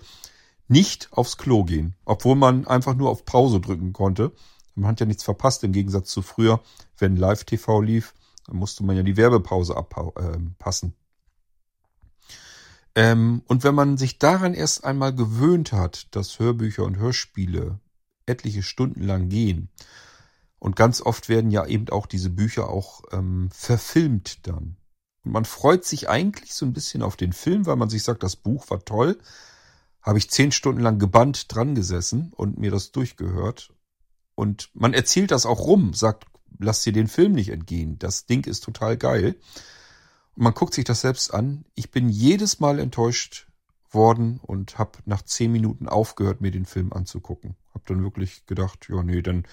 nicht 0.69 1.09
aufs 1.13 1.37
Klo 1.37 1.65
gehen, 1.65 1.95
obwohl 2.05 2.37
man 2.37 2.67
einfach 2.67 2.95
nur 2.95 3.11
auf 3.11 3.25
Pause 3.25 3.61
drücken 3.61 3.93
konnte. 3.93 4.33
Man 4.75 4.91
hat 4.91 5.01
ja 5.01 5.07
nichts 5.07 5.23
verpasst 5.23 5.63
im 5.65 5.73
Gegensatz 5.73 6.11
zu 6.11 6.23
früher, 6.23 6.61
wenn 6.99 7.17
Live-TV 7.17 7.81
lief, 7.83 8.15
dann 8.47 8.57
musste 8.57 8.85
man 8.85 8.97
ja 8.97 9.03
die 9.03 9.17
Werbepause 9.17 9.77
abpassen. 9.77 10.89
Ähm, 10.89 10.95
ähm, 12.95 13.43
und 13.47 13.65
wenn 13.65 13.75
man 13.75 13.97
sich 13.97 14.19
daran 14.19 14.55
erst 14.55 14.85
einmal 14.85 15.15
gewöhnt 15.15 15.73
hat, 15.73 16.15
dass 16.15 16.39
Hörbücher 16.39 16.85
und 16.85 16.97
Hörspiele 16.97 17.79
etliche 18.27 18.63
Stunden 18.63 19.03
lang 19.03 19.29
gehen, 19.29 19.71
und 20.63 20.77
ganz 20.77 21.01
oft 21.01 21.29
werden 21.29 21.51
ja 21.51 21.67
eben 21.67 21.89
auch 21.89 22.07
diese 22.07 22.31
Bücher 22.31 22.69
auch 22.69 23.03
ähm, 23.11 23.49
verfilmt 23.53 24.47
dann. 24.47 24.77
Und 25.25 25.33
man 25.33 25.45
freut 25.45 25.85
sich 25.85 26.09
eigentlich 26.09 26.55
so 26.55 26.65
ein 26.65 26.73
bisschen 26.73 27.03
auf 27.03 27.17
den 27.17 27.33
Film, 27.33 27.67
weil 27.67 27.75
man 27.75 27.91
sich 27.91 28.05
sagt, 28.05 28.23
das 28.23 28.37
Buch 28.37 28.71
war 28.71 28.85
toll, 28.85 29.19
habe 30.03 30.19
ich 30.19 30.31
zehn 30.31 30.53
Stunden 30.53 30.81
lang 30.81 31.01
gebannt 31.01 31.53
dran 31.53 31.75
gesessen 31.75 32.33
und 32.37 32.59
mir 32.59 32.71
das 32.71 32.93
durchgehört. 32.93 33.73
Und 34.37 34.71
man 34.73 34.95
erzählt 34.95 35.33
das 35.33 35.47
auch 35.47 35.59
rum, 35.59 35.95
sagt, 35.95 36.27
lass 36.61 36.85
dir 36.85 36.93
den 36.93 37.09
Film 37.09 37.33
nicht 37.33 37.49
entgehen. 37.49 37.99
Das 37.99 38.27
Ding 38.27 38.47
ist 38.47 38.63
total 38.63 38.97
geil. 38.97 39.35
Und 40.37 40.45
man 40.45 40.55
guckt 40.55 40.75
sich 40.75 40.85
das 40.85 41.01
selbst 41.01 41.35
an. 41.35 41.65
Ich 41.75 41.91
bin 41.91 42.09
jedes 42.09 42.61
Mal 42.61 42.79
enttäuscht 42.79 43.49
worden 43.95 44.41
und 44.43 44.79
habe 44.79 44.99
nach 45.05 45.23
zehn 45.23 45.53
Minuten 45.53 45.89
aufgehört, 45.89 46.41
mir 46.41 46.51
den 46.51 46.67
Film 46.67 46.93
anzugucken. 46.93 47.57
Hab 47.75 47.87
dann 47.87 48.03
wirklich 48.03 48.47
gedacht, 48.47 48.89
ja, 48.89 49.03
nee, 49.03 49.23
dann 49.23 49.47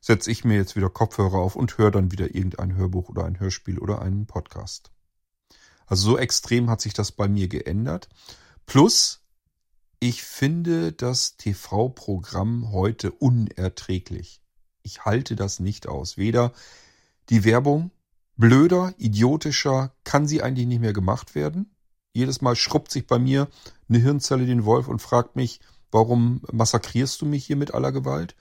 setze 0.00 0.30
ich 0.30 0.44
mir 0.44 0.56
jetzt 0.56 0.76
wieder 0.76 0.90
Kopfhörer 0.90 1.38
auf 1.38 1.56
und 1.56 1.78
höre 1.78 1.90
dann 1.90 2.12
wieder 2.12 2.34
irgendein 2.34 2.76
Hörbuch 2.76 3.08
oder 3.08 3.24
ein 3.24 3.40
Hörspiel 3.40 3.78
oder 3.78 4.02
einen 4.02 4.26
Podcast. 4.26 4.90
Also 5.86 6.10
so 6.10 6.18
extrem 6.18 6.68
hat 6.70 6.80
sich 6.80 6.94
das 6.94 7.12
bei 7.12 7.28
mir 7.28 7.48
geändert. 7.48 8.08
Plus, 8.66 9.22
ich 10.00 10.22
finde 10.22 10.92
das 10.92 11.36
TV-Programm 11.36 12.72
heute 12.72 13.12
unerträglich. 13.12 14.42
Ich 14.82 15.04
halte 15.04 15.36
das 15.36 15.58
nicht 15.58 15.88
aus. 15.88 16.16
Weder 16.16 16.52
die 17.30 17.44
Werbung, 17.44 17.90
blöder, 18.36 18.94
idiotischer, 18.98 19.94
kann 20.04 20.26
sie 20.26 20.42
eigentlich 20.42 20.66
nicht 20.66 20.80
mehr 20.80 20.92
gemacht 20.92 21.34
werden. 21.34 21.75
Jedes 22.16 22.40
Mal 22.40 22.56
schrubbt 22.56 22.90
sich 22.90 23.06
bei 23.06 23.18
mir 23.18 23.46
eine 23.90 23.98
Hirnzelle 23.98 24.46
den 24.46 24.64
Wolf 24.64 24.88
und 24.88 25.02
fragt 25.02 25.36
mich, 25.36 25.60
warum 25.90 26.40
massakrierst 26.50 27.20
du 27.20 27.26
mich 27.26 27.44
hier 27.44 27.56
mit 27.56 27.74
aller 27.74 27.92
Gewalt? 27.92 28.34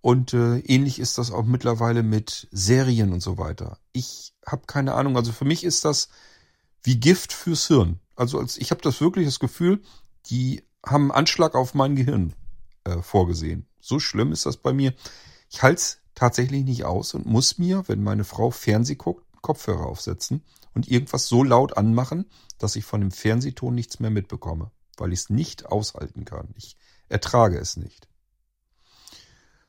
Und 0.00 0.34
äh, 0.34 0.58
ähnlich 0.58 0.98
ist 0.98 1.18
das 1.18 1.30
auch 1.30 1.44
mittlerweile 1.44 2.02
mit 2.02 2.48
Serien 2.50 3.12
und 3.12 3.20
so 3.20 3.38
weiter. 3.38 3.78
Ich 3.92 4.34
habe 4.44 4.62
keine 4.66 4.94
Ahnung. 4.94 5.16
Also 5.16 5.30
für 5.30 5.44
mich 5.44 5.62
ist 5.62 5.84
das 5.84 6.08
wie 6.82 6.98
Gift 6.98 7.32
fürs 7.32 7.68
Hirn. 7.68 8.00
Also 8.16 8.40
als 8.40 8.56
ich 8.56 8.72
habe 8.72 8.82
das 8.82 9.00
wirklich 9.00 9.26
das 9.26 9.38
Gefühl, 9.38 9.80
die 10.26 10.64
haben 10.84 11.04
einen 11.04 11.10
Anschlag 11.12 11.54
auf 11.54 11.74
mein 11.74 11.94
Gehirn 11.94 12.32
äh, 12.82 13.02
vorgesehen. 13.02 13.66
So 13.80 14.00
schlimm 14.00 14.32
ist 14.32 14.46
das 14.46 14.56
bei 14.56 14.72
mir. 14.72 14.94
Ich 15.48 15.62
halte 15.62 15.80
es 15.80 15.98
tatsächlich 16.16 16.64
nicht 16.64 16.84
aus 16.84 17.14
und 17.14 17.24
muss 17.24 17.58
mir, 17.58 17.84
wenn 17.86 18.02
meine 18.02 18.24
Frau 18.24 18.50
Fernseh 18.50 18.96
guckt, 18.96 19.24
Kopfhörer 19.42 19.86
aufsetzen 19.86 20.42
und 20.74 20.88
irgendwas 20.88 21.26
so 21.26 21.44
laut 21.44 21.76
anmachen, 21.76 22.26
dass 22.58 22.76
ich 22.76 22.84
von 22.84 23.00
dem 23.00 23.10
Fernsehton 23.10 23.74
nichts 23.74 24.00
mehr 24.00 24.10
mitbekomme, 24.10 24.70
weil 24.96 25.12
ich 25.12 25.20
es 25.20 25.30
nicht 25.30 25.66
aushalten 25.66 26.24
kann. 26.24 26.48
Ich 26.56 26.76
ertrage 27.08 27.58
es 27.58 27.76
nicht. 27.76 28.08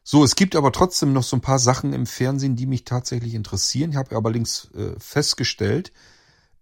So, 0.06 0.24
es 0.24 0.36
gibt 0.36 0.56
aber 0.56 0.72
trotzdem 0.72 1.14
noch 1.14 1.24
so 1.24 1.38
ein 1.38 1.42
paar 1.42 1.60
Sachen 1.60 1.94
im 1.94 2.06
Fernsehen, 2.06 2.56
die 2.56 2.66
mich 2.66 2.84
tatsächlich 2.84 3.36
interessieren. 3.36 3.92
Ich 3.92 3.96
habe 3.96 4.16
allerdings 4.16 4.70
äh, 4.76 4.96
festgestellt, 5.00 5.94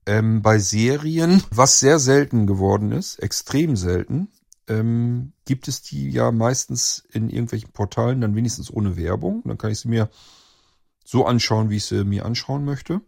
ähm, 0.06 0.42
bei 0.42 0.60
Serien, 0.60 1.44
was 1.52 1.80
sehr 1.80 2.00
selten 2.00 2.48
geworden 2.48 2.92
ist, 2.92 3.18
extrem 3.18 3.76
selten, 3.76 4.30
ähm, 4.68 5.34
gibt 5.46 5.68
es 5.68 5.82
die 5.82 6.10
ja 6.12 6.32
meistens 6.32 7.04
in 7.12 7.30
irgendwelchen 7.30 7.72
Portalen 7.72 8.22
dann 8.22 8.36
wenigstens 8.36 8.72
ohne 8.72 8.96
Werbung. 8.96 9.42
Dann 9.46 9.58
kann 9.58 9.72
ich 9.72 9.80
sie 9.80 9.90
mir 9.90 10.10
so 11.04 11.26
anschauen, 11.26 11.70
wie 11.70 11.78
ich 11.78 11.86
sie 11.86 12.04
mir 12.04 12.26
anschauen 12.26 12.66
möchte. 12.66 13.02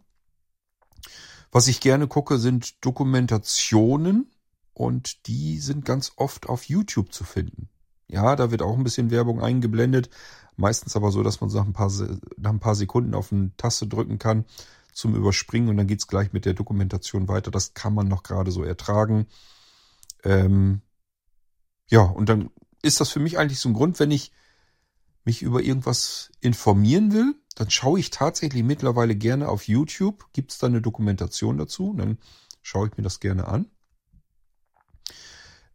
Was 1.50 1.68
ich 1.68 1.80
gerne 1.80 2.08
gucke, 2.08 2.38
sind 2.38 2.84
Dokumentationen 2.84 4.30
und 4.72 5.26
die 5.28 5.58
sind 5.58 5.84
ganz 5.84 6.12
oft 6.16 6.48
auf 6.48 6.64
YouTube 6.64 7.12
zu 7.12 7.24
finden. 7.24 7.68
Ja, 8.08 8.36
da 8.36 8.50
wird 8.50 8.62
auch 8.62 8.76
ein 8.76 8.84
bisschen 8.84 9.10
Werbung 9.10 9.40
eingeblendet. 9.40 10.10
Meistens 10.56 10.96
aber 10.96 11.10
so, 11.10 11.22
dass 11.22 11.40
man 11.40 11.50
nach 11.50 11.64
ein 11.64 11.72
paar, 11.72 11.90
nach 12.36 12.50
ein 12.50 12.60
paar 12.60 12.74
Sekunden 12.74 13.14
auf 13.14 13.32
eine 13.32 13.52
Taste 13.56 13.86
drücken 13.86 14.18
kann 14.18 14.44
zum 14.92 15.14
Überspringen 15.14 15.68
und 15.68 15.76
dann 15.76 15.86
geht's 15.86 16.06
gleich 16.06 16.32
mit 16.32 16.44
der 16.44 16.54
Dokumentation 16.54 17.28
weiter. 17.28 17.50
Das 17.50 17.74
kann 17.74 17.94
man 17.94 18.06
noch 18.06 18.22
gerade 18.22 18.52
so 18.52 18.62
ertragen. 18.62 19.26
Ähm, 20.22 20.82
ja, 21.88 22.02
und 22.02 22.28
dann 22.28 22.50
ist 22.82 23.00
das 23.00 23.10
für 23.10 23.20
mich 23.20 23.38
eigentlich 23.38 23.58
so 23.60 23.68
ein 23.68 23.74
Grund, 23.74 23.98
wenn 23.98 24.10
ich 24.10 24.32
mich 25.24 25.42
über 25.42 25.62
irgendwas 25.62 26.30
informieren 26.40 27.12
will, 27.12 27.34
dann 27.54 27.70
schaue 27.70 28.00
ich 28.00 28.10
tatsächlich 28.10 28.62
mittlerweile 28.62 29.14
gerne 29.14 29.48
auf 29.48 29.68
YouTube. 29.68 30.32
Gibt 30.32 30.52
es 30.52 30.58
da 30.58 30.66
eine 30.66 30.82
Dokumentation 30.82 31.56
dazu? 31.56 31.94
Dann 31.96 32.18
schaue 32.62 32.88
ich 32.88 32.96
mir 32.96 33.04
das 33.04 33.20
gerne 33.20 33.46
an. 33.46 33.70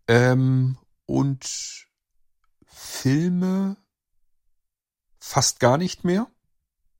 Ähm, 0.07 0.77
und 1.05 1.87
Filme 2.65 3.77
fast 5.19 5.59
gar 5.59 5.77
nicht 5.77 6.03
mehr, 6.03 6.27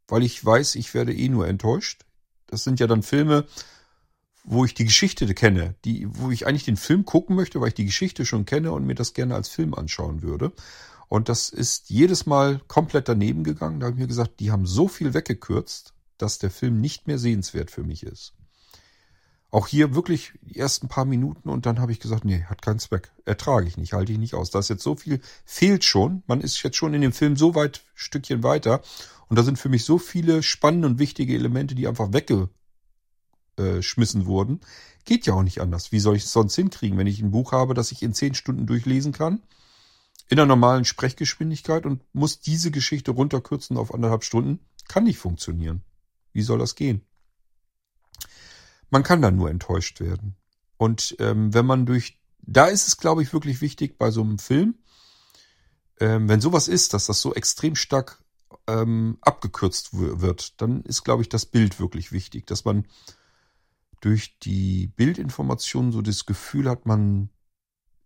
weil 0.07 0.23
ich 0.23 0.43
weiß, 0.43 0.75
ich 0.75 0.93
werde 0.93 1.13
eh 1.13 1.29
nur 1.29 1.47
enttäuscht. 1.47 2.05
Das 2.47 2.63
sind 2.63 2.79
ja 2.79 2.87
dann 2.87 3.03
Filme, 3.03 3.47
wo 4.43 4.65
ich 4.65 4.73
die 4.73 4.85
Geschichte 4.85 5.31
kenne, 5.33 5.75
die, 5.85 6.07
wo 6.09 6.31
ich 6.31 6.47
eigentlich 6.47 6.65
den 6.65 6.77
Film 6.77 7.05
gucken 7.05 7.35
möchte, 7.35 7.59
weil 7.59 7.69
ich 7.69 7.73
die 7.73 7.85
Geschichte 7.85 8.25
schon 8.25 8.45
kenne 8.45 8.71
und 8.71 8.85
mir 8.85 8.95
das 8.95 9.13
gerne 9.13 9.35
als 9.35 9.49
Film 9.49 9.73
anschauen 9.73 10.21
würde. 10.21 10.53
Und 11.09 11.27
das 11.27 11.49
ist 11.49 11.89
jedes 11.89 12.25
Mal 12.27 12.61
komplett 12.67 13.09
daneben 13.09 13.43
gegangen. 13.43 13.79
Da 13.79 13.87
habe 13.87 13.95
ich 13.95 14.01
mir 14.01 14.07
gesagt, 14.07 14.39
die 14.39 14.51
haben 14.51 14.67
so 14.67 14.87
viel 14.87 15.15
weggekürzt, 15.15 15.93
dass 16.17 16.37
der 16.37 16.51
Film 16.51 16.79
nicht 16.79 17.07
mehr 17.07 17.17
sehenswert 17.17 17.71
für 17.71 17.83
mich 17.83 18.03
ist. 18.03 18.33
Auch 19.51 19.65
hier 19.65 19.95
wirklich 19.95 20.33
die 20.41 20.59
ersten 20.59 20.87
paar 20.87 21.05
Minuten 21.05 21.49
und 21.49 21.65
dann 21.65 21.79
habe 21.79 21.91
ich 21.91 21.99
gesagt, 21.99 22.23
nee, 22.23 22.43
hat 22.43 22.61
keinen 22.61 22.77
Zweck. 22.77 23.11
Ertrage 23.25 23.67
ich 23.67 23.77
nicht, 23.77 23.93
halte 23.93 24.11
ich 24.11 24.19
nicht 24.19 24.35
aus. 24.35 24.51
Da 24.51 24.59
ist 24.59 24.69
jetzt 24.69 24.83
so 24.83 24.95
viel, 24.95 25.21
fehlt 25.43 25.83
schon. 25.83 26.21
Man 26.27 26.41
ist 26.41 26.61
jetzt 26.61 26.77
schon 26.77 26.93
in 26.93 27.01
dem 27.01 27.13
Film 27.13 27.35
so 27.35 27.55
weit, 27.55 27.81
Stückchen 27.95 28.43
weiter. 28.43 28.83
Und 29.27 29.39
da 29.39 29.43
sind 29.43 29.57
für 29.57 29.69
mich 29.69 29.85
so 29.85 29.97
viele 29.97 30.43
spannende 30.43 30.87
und 30.87 30.99
wichtige 30.99 31.33
Elemente, 31.33 31.73
die 31.73 31.87
einfach 31.87 32.13
weggeschmissen 33.57 34.27
wurden. 34.27 34.59
Geht 35.05 35.25
ja 35.25 35.33
auch 35.33 35.41
nicht 35.41 35.61
anders. 35.61 35.91
Wie 35.91 35.99
soll 35.99 36.15
ich 36.15 36.25
es 36.25 36.31
sonst 36.31 36.53
hinkriegen, 36.55 36.99
wenn 36.99 37.07
ich 37.07 37.19
ein 37.19 37.31
Buch 37.31 37.51
habe, 37.51 37.73
das 37.73 37.91
ich 37.91 38.03
in 38.03 38.13
zehn 38.13 38.35
Stunden 38.35 38.67
durchlesen 38.67 39.13
kann? 39.13 39.41
In 40.29 40.37
einer 40.37 40.45
normalen 40.45 40.85
Sprechgeschwindigkeit 40.85 41.87
und 41.87 42.03
muss 42.13 42.39
diese 42.39 42.69
Geschichte 42.69 43.11
runterkürzen 43.11 43.77
auf 43.77 43.93
anderthalb 43.93 44.23
Stunden? 44.23 44.59
Kann 44.87 45.03
nicht 45.03 45.17
funktionieren. 45.17 45.83
Wie 46.33 46.43
soll 46.43 46.59
das 46.59 46.75
gehen? 46.75 47.01
Man 48.91 49.01
kann 49.01 49.23
dann 49.23 49.35
nur 49.35 49.49
enttäuscht 49.49 49.99
werden. 49.99 50.35
Und 50.77 51.15
ähm, 51.19 51.53
wenn 51.53 51.65
man 51.65 51.87
durch, 51.87 52.19
da 52.41 52.67
ist 52.67 52.87
es, 52.87 52.97
glaube 52.97 53.23
ich, 53.23 53.33
wirklich 53.33 53.59
wichtig 53.61 53.97
bei 53.97 54.11
so 54.11 54.21
einem 54.21 54.37
Film, 54.37 54.75
ähm, 55.99 56.29
wenn 56.29 56.41
sowas 56.41 56.67
ist, 56.67 56.93
dass 56.93 57.07
das 57.07 57.21
so 57.21 57.33
extrem 57.33 57.75
stark 57.75 58.23
ähm, 58.67 59.17
abgekürzt 59.21 59.89
wird, 59.93 60.61
dann 60.61 60.83
ist, 60.83 61.03
glaube 61.03 61.23
ich, 61.23 61.29
das 61.29 61.47
Bild 61.47 61.79
wirklich 61.79 62.11
wichtig, 62.11 62.45
dass 62.45 62.65
man 62.65 62.85
durch 63.99 64.37
die 64.39 64.87
Bildinformation 64.87 65.91
so 65.91 66.01
das 66.01 66.25
Gefühl 66.25 66.69
hat, 66.69 66.85
man 66.85 67.29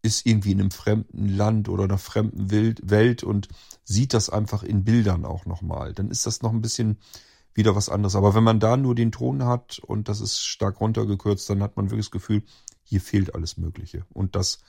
ist 0.03 0.25
irgendwie 0.25 0.51
in 0.51 0.59
einem 0.59 0.71
fremden 0.71 1.29
Land 1.29 1.69
oder 1.69 1.85
einer 1.85 1.97
fremden 1.97 2.51
Welt 2.51 3.23
und 3.23 3.47
sieht 3.83 4.13
das 4.13 4.29
einfach 4.29 4.61
in 4.61 4.83
Bildern 4.83 5.25
auch 5.25 5.45
nochmal. 5.45 5.93
Dann 5.93 6.11
ist 6.11 6.25
das 6.25 6.41
noch 6.41 6.51
ein 6.51 6.61
bisschen 6.61 6.99
wieder 7.53 7.75
was 7.75 7.89
anderes. 7.89 8.15
Aber 8.15 8.35
wenn 8.35 8.43
man 8.43 8.59
da 8.59 8.77
nur 8.77 8.95
den 8.95 9.11
Ton 9.11 9.45
hat 9.45 9.79
und 9.79 10.09
das 10.09 10.21
ist 10.21 10.39
stark 10.39 10.81
runtergekürzt, 10.81 11.49
dann 11.49 11.63
hat 11.63 11.77
man 11.77 11.89
wirklich 11.89 12.07
das 12.07 12.11
Gefühl, 12.11 12.43
hier 12.83 12.99
fehlt 12.99 13.33
alles 13.33 13.57
Mögliche. 13.57 14.05
Und 14.13 14.35
das 14.35 14.59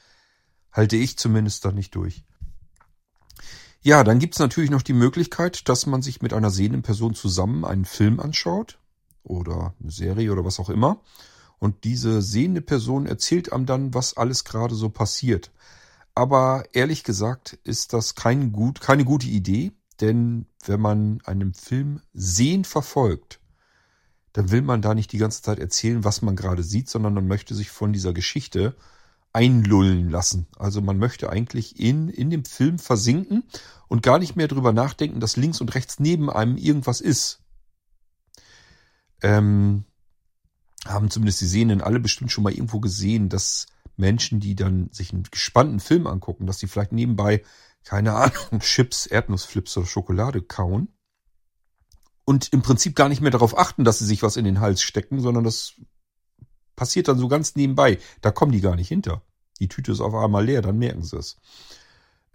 halte 0.71 0.97
ich 0.97 1.19
zumindest 1.19 1.65
dann 1.65 1.75
nicht 1.75 1.95
durch. 1.95 2.25
Ja, 3.81 4.05
dann 4.05 4.21
gibt's 4.21 4.39
natürlich 4.39 4.71
noch 4.71 4.83
die 4.83 4.95
Möglichkeit, 4.95 5.69
dass 5.69 5.87
man 5.87 6.01
sich 6.01 6.23
mit 6.23 6.33
einer 6.33 6.51
sehenden 6.51 6.83
Person 6.83 7.15
zusammen 7.15 7.65
einen 7.65 7.85
Film 7.85 8.21
anschaut 8.21 8.79
oder 9.25 9.75
eine 9.81 9.91
Serie 9.91 10.33
oder 10.33 10.45
was 10.45 10.61
auch 10.61 10.71
immer. 10.71 11.01
Und 11.59 11.85
diese 11.85 12.23
sehende 12.23 12.61
Person 12.61 13.07
erzählt 13.07 13.53
einem 13.53 13.67
dann, 13.67 13.95
was 13.95 14.17
alles 14.17 14.45
gerade 14.45 14.75
so 14.75 14.91
passiert. 14.91 15.51
Aber 16.15 16.65
ehrlich 16.73 17.05
gesagt 17.05 17.59
ist 17.65 17.93
das 17.93 18.15
kein 18.15 18.53
gut, 18.53 18.81
keine 18.81 19.05
gute 19.05 19.27
Idee, 19.27 19.73
denn 20.01 20.47
wenn 20.65 20.81
man 20.81 21.21
einen 21.25 21.55
Film 21.55 22.01
sehend 22.13 22.67
verfolgt, 22.67 23.41
dann 24.33 24.51
will 24.51 24.63
man 24.63 24.83
da 24.83 24.95
nicht 24.95 25.13
die 25.13 25.19
ganze 25.19 25.43
Zeit 25.43 25.59
erzählen, 25.59 26.05
was 26.05 26.23
man 26.23 26.37
gerade 26.37 26.63
sieht, 26.63 26.89
sondern 26.89 27.15
man 27.15 27.29
möchte 27.29 27.55
sich 27.55 27.71
von 27.71 27.93
dieser 27.93 28.13
Geschichte 28.13 28.77
einlullen 29.33 30.11
lassen. 30.11 30.47
Also 30.57 30.81
man 30.81 30.99
möchte 30.99 31.31
eigentlich 31.31 31.79
in, 31.79 32.09
in 32.09 32.31
dem 32.31 32.45
Film 32.45 32.79
versinken 32.79 33.45
und 33.89 34.03
gar 34.03 34.19
nicht 34.19 34.37
mehr 34.37 34.49
drüber 34.49 34.73
nachdenken, 34.73 35.21
dass 35.21 35.37
links 35.37 35.61
und 35.61 35.75
rechts 35.75 35.99
neben 35.99 36.31
einem 36.31 36.57
irgendwas 36.57 37.01
ist. 37.01 37.41
Ähm, 39.23 39.85
haben 40.85 41.11
zumindest 41.11 41.41
die 41.41 41.47
Sehenden 41.47 41.81
alle 41.81 42.01
bestimmt 42.01 42.31
schon 42.31 42.45
mal 42.45 42.53
irgendwo 42.53 42.81
gesehen, 42.81 43.29
dass 43.29 43.67
Menschen, 43.97 44.41
die 44.41 44.55
dann 44.55 44.91
sich 44.93 45.13
einen 45.13 45.25
gespannten 45.25 45.81
Film 45.81 46.07
angucken, 46.07 46.47
dass 46.47 46.59
die 46.59 46.67
vielleicht 46.67 46.93
nebenbei 46.93 47.43
keine 47.85 48.15
Ahnung, 48.15 48.61
Chips, 48.61 49.07
Erdnussflips 49.07 49.77
oder 49.77 49.87
Schokolade 49.87 50.43
kauen 50.43 50.89
und 52.25 52.53
im 52.53 52.63
Prinzip 52.63 52.97
gar 52.97 53.09
nicht 53.09 53.21
mehr 53.21 53.31
darauf 53.31 53.57
achten, 53.57 53.85
dass 53.85 53.99
sie 53.99 54.07
sich 54.07 54.23
was 54.23 54.37
in 54.37 54.45
den 54.45 54.61
Hals 54.61 54.83
stecken, 54.83 55.21
sondern 55.21 55.45
das 55.45 55.75
passiert 56.75 57.09
dann 57.09 57.19
so 57.19 57.29
ganz 57.29 57.55
nebenbei. 57.55 57.99
Da 58.23 58.31
kommen 58.31 58.53
die 58.53 58.63
gar 58.63 58.77
nicht 58.77 58.89
hinter. 58.89 59.23
Die 59.61 59.69
Tüte 59.69 59.93
ist 59.93 60.01
auf 60.01 60.15
einmal 60.15 60.45
leer, 60.45 60.63
dann 60.63 60.79
merken 60.79 61.03
sie 61.03 61.17
es. 61.17 61.37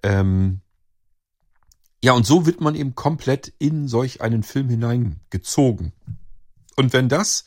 Ähm 0.03 0.61
ja, 2.01 2.13
und 2.13 2.25
so 2.25 2.45
wird 2.45 2.61
man 2.61 2.75
eben 2.75 2.95
komplett 2.95 3.53
in 3.59 3.87
solch 3.89 4.21
einen 4.21 4.43
Film 4.43 4.69
hineingezogen. 4.69 5.91
Und 6.77 6.93
wenn 6.93 7.09
das 7.09 7.45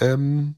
ähm, 0.00 0.56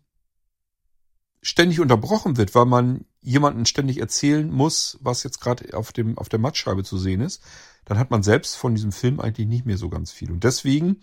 ständig 1.42 1.80
unterbrochen 1.80 2.37
wird, 2.37 2.54
weil 2.54 2.66
man 2.66 3.04
jemanden 3.21 3.66
ständig 3.66 3.99
erzählen 3.99 4.50
muss, 4.50 4.99
was 5.00 5.23
jetzt 5.23 5.40
gerade 5.40 5.76
auf 5.76 5.92
dem 5.92 6.18
auf 6.18 6.28
der 6.28 6.38
Mattscheibe 6.38 6.85
zu 6.85 6.99
sehen 6.99 7.21
ist, 7.21 7.42
dann 7.85 7.99
hat 7.99 8.11
man 8.11 8.23
selbst 8.23 8.57
von 8.57 8.75
diesem 8.75 8.92
Film 8.92 9.21
eigentlich 9.21 9.49
nicht 9.49 9.66
mehr 9.66 9.78
so 9.78 9.88
ganz 9.88 10.12
viel. 10.12 10.30
Und 10.30 10.45
deswegen 10.45 11.00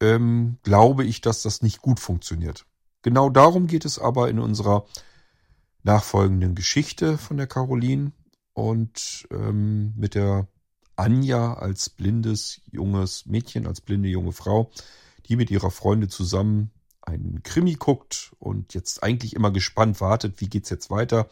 ähm, 0.00 0.58
glaube 0.62 1.04
ich, 1.04 1.20
dass 1.20 1.42
das 1.42 1.62
nicht 1.62 1.80
gut 1.80 2.00
funktioniert. 2.00 2.66
Genau 3.02 3.30
darum 3.30 3.66
geht 3.66 3.84
es 3.84 3.98
aber 3.98 4.28
in 4.28 4.38
unserer 4.38 4.86
nachfolgenden 5.82 6.54
Geschichte 6.54 7.18
von 7.18 7.36
der 7.36 7.46
Caroline 7.46 8.12
und 8.52 9.28
ähm, 9.30 9.94
mit 9.96 10.14
der 10.14 10.48
Anja 10.96 11.54
als 11.54 11.90
blindes 11.90 12.60
junges 12.70 13.26
Mädchen, 13.26 13.66
als 13.66 13.80
blinde 13.80 14.08
junge 14.08 14.32
Frau, 14.32 14.70
die 15.26 15.36
mit 15.36 15.50
ihrer 15.50 15.70
Freundin 15.70 16.08
zusammen 16.08 16.70
einen 17.06 17.42
Krimi 17.42 17.74
guckt 17.74 18.34
und 18.38 18.74
jetzt 18.74 19.02
eigentlich 19.02 19.34
immer 19.34 19.50
gespannt 19.50 20.00
wartet, 20.00 20.40
wie 20.40 20.48
geht's 20.48 20.70
jetzt 20.70 20.90
weiter. 20.90 21.28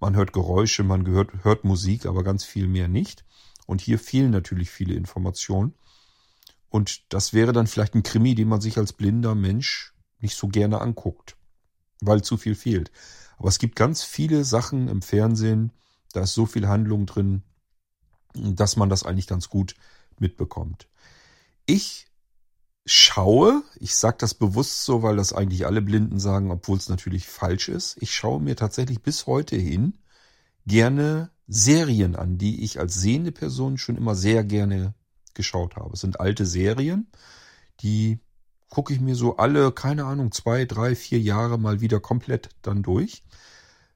Man 0.00 0.14
hört 0.16 0.32
Geräusche, 0.32 0.82
man 0.82 1.04
gehört, 1.04 1.44
hört 1.44 1.64
Musik, 1.64 2.06
aber 2.06 2.22
ganz 2.22 2.44
viel 2.44 2.66
mehr 2.66 2.88
nicht. 2.88 3.24
Und 3.66 3.80
hier 3.80 3.98
fehlen 3.98 4.30
natürlich 4.30 4.70
viele 4.70 4.94
Informationen. 4.94 5.74
Und 6.68 7.12
das 7.12 7.32
wäre 7.32 7.52
dann 7.52 7.66
vielleicht 7.66 7.94
ein 7.94 8.02
Krimi, 8.02 8.34
den 8.34 8.48
man 8.48 8.60
sich 8.60 8.76
als 8.76 8.92
blinder 8.92 9.34
Mensch 9.34 9.94
nicht 10.18 10.36
so 10.36 10.48
gerne 10.48 10.80
anguckt, 10.80 11.36
weil 12.00 12.22
zu 12.22 12.36
viel 12.36 12.54
fehlt. 12.54 12.90
Aber 13.38 13.48
es 13.48 13.58
gibt 13.58 13.76
ganz 13.76 14.02
viele 14.02 14.44
Sachen 14.44 14.88
im 14.88 15.02
Fernsehen, 15.02 15.72
da 16.12 16.22
ist 16.22 16.34
so 16.34 16.46
viel 16.46 16.68
Handlung 16.68 17.06
drin, 17.06 17.42
dass 18.34 18.76
man 18.76 18.88
das 18.88 19.04
eigentlich 19.04 19.26
ganz 19.26 19.48
gut 19.48 19.74
mitbekommt. 20.18 20.88
Ich 21.66 22.06
schaue, 22.86 23.62
ich 23.80 23.96
sage 23.96 24.16
das 24.20 24.34
bewusst 24.34 24.84
so, 24.84 25.02
weil 25.02 25.16
das 25.16 25.32
eigentlich 25.32 25.66
alle 25.66 25.82
Blinden 25.82 26.20
sagen, 26.20 26.50
obwohl 26.52 26.78
es 26.78 26.88
natürlich 26.88 27.26
falsch 27.26 27.68
ist, 27.68 27.96
ich 28.00 28.14
schaue 28.14 28.40
mir 28.40 28.56
tatsächlich 28.56 29.02
bis 29.02 29.26
heute 29.26 29.56
hin 29.56 29.98
gerne 30.66 31.30
Serien 31.48 32.16
an, 32.16 32.38
die 32.38 32.64
ich 32.64 32.78
als 32.78 32.94
sehende 32.94 33.32
Person 33.32 33.76
schon 33.76 33.96
immer 33.96 34.14
sehr 34.14 34.44
gerne 34.44 34.94
geschaut 35.34 35.76
habe. 35.76 35.94
Es 35.94 36.00
sind 36.00 36.20
alte 36.20 36.46
Serien, 36.46 37.10
die 37.80 38.20
gucke 38.68 38.92
ich 38.92 39.00
mir 39.00 39.14
so 39.14 39.36
alle, 39.36 39.72
keine 39.72 40.04
Ahnung, 40.04 40.32
zwei, 40.32 40.64
drei, 40.64 40.94
vier 40.94 41.20
Jahre 41.20 41.58
mal 41.58 41.80
wieder 41.80 42.00
komplett 42.00 42.50
dann 42.62 42.82
durch. 42.82 43.24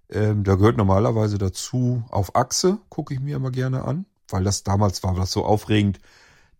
Ähm, 0.08 0.42
da 0.42 0.56
gehört 0.56 0.76
normalerweise 0.76 1.38
dazu, 1.38 2.04
auf 2.10 2.34
Achse 2.34 2.78
gucke 2.88 3.14
ich 3.14 3.20
mir 3.20 3.36
immer 3.36 3.50
gerne 3.50 3.84
an, 3.84 4.06
weil 4.28 4.44
das 4.44 4.64
damals 4.64 5.02
war 5.02 5.14
das 5.14 5.30
so 5.32 5.44
aufregend. 5.44 6.00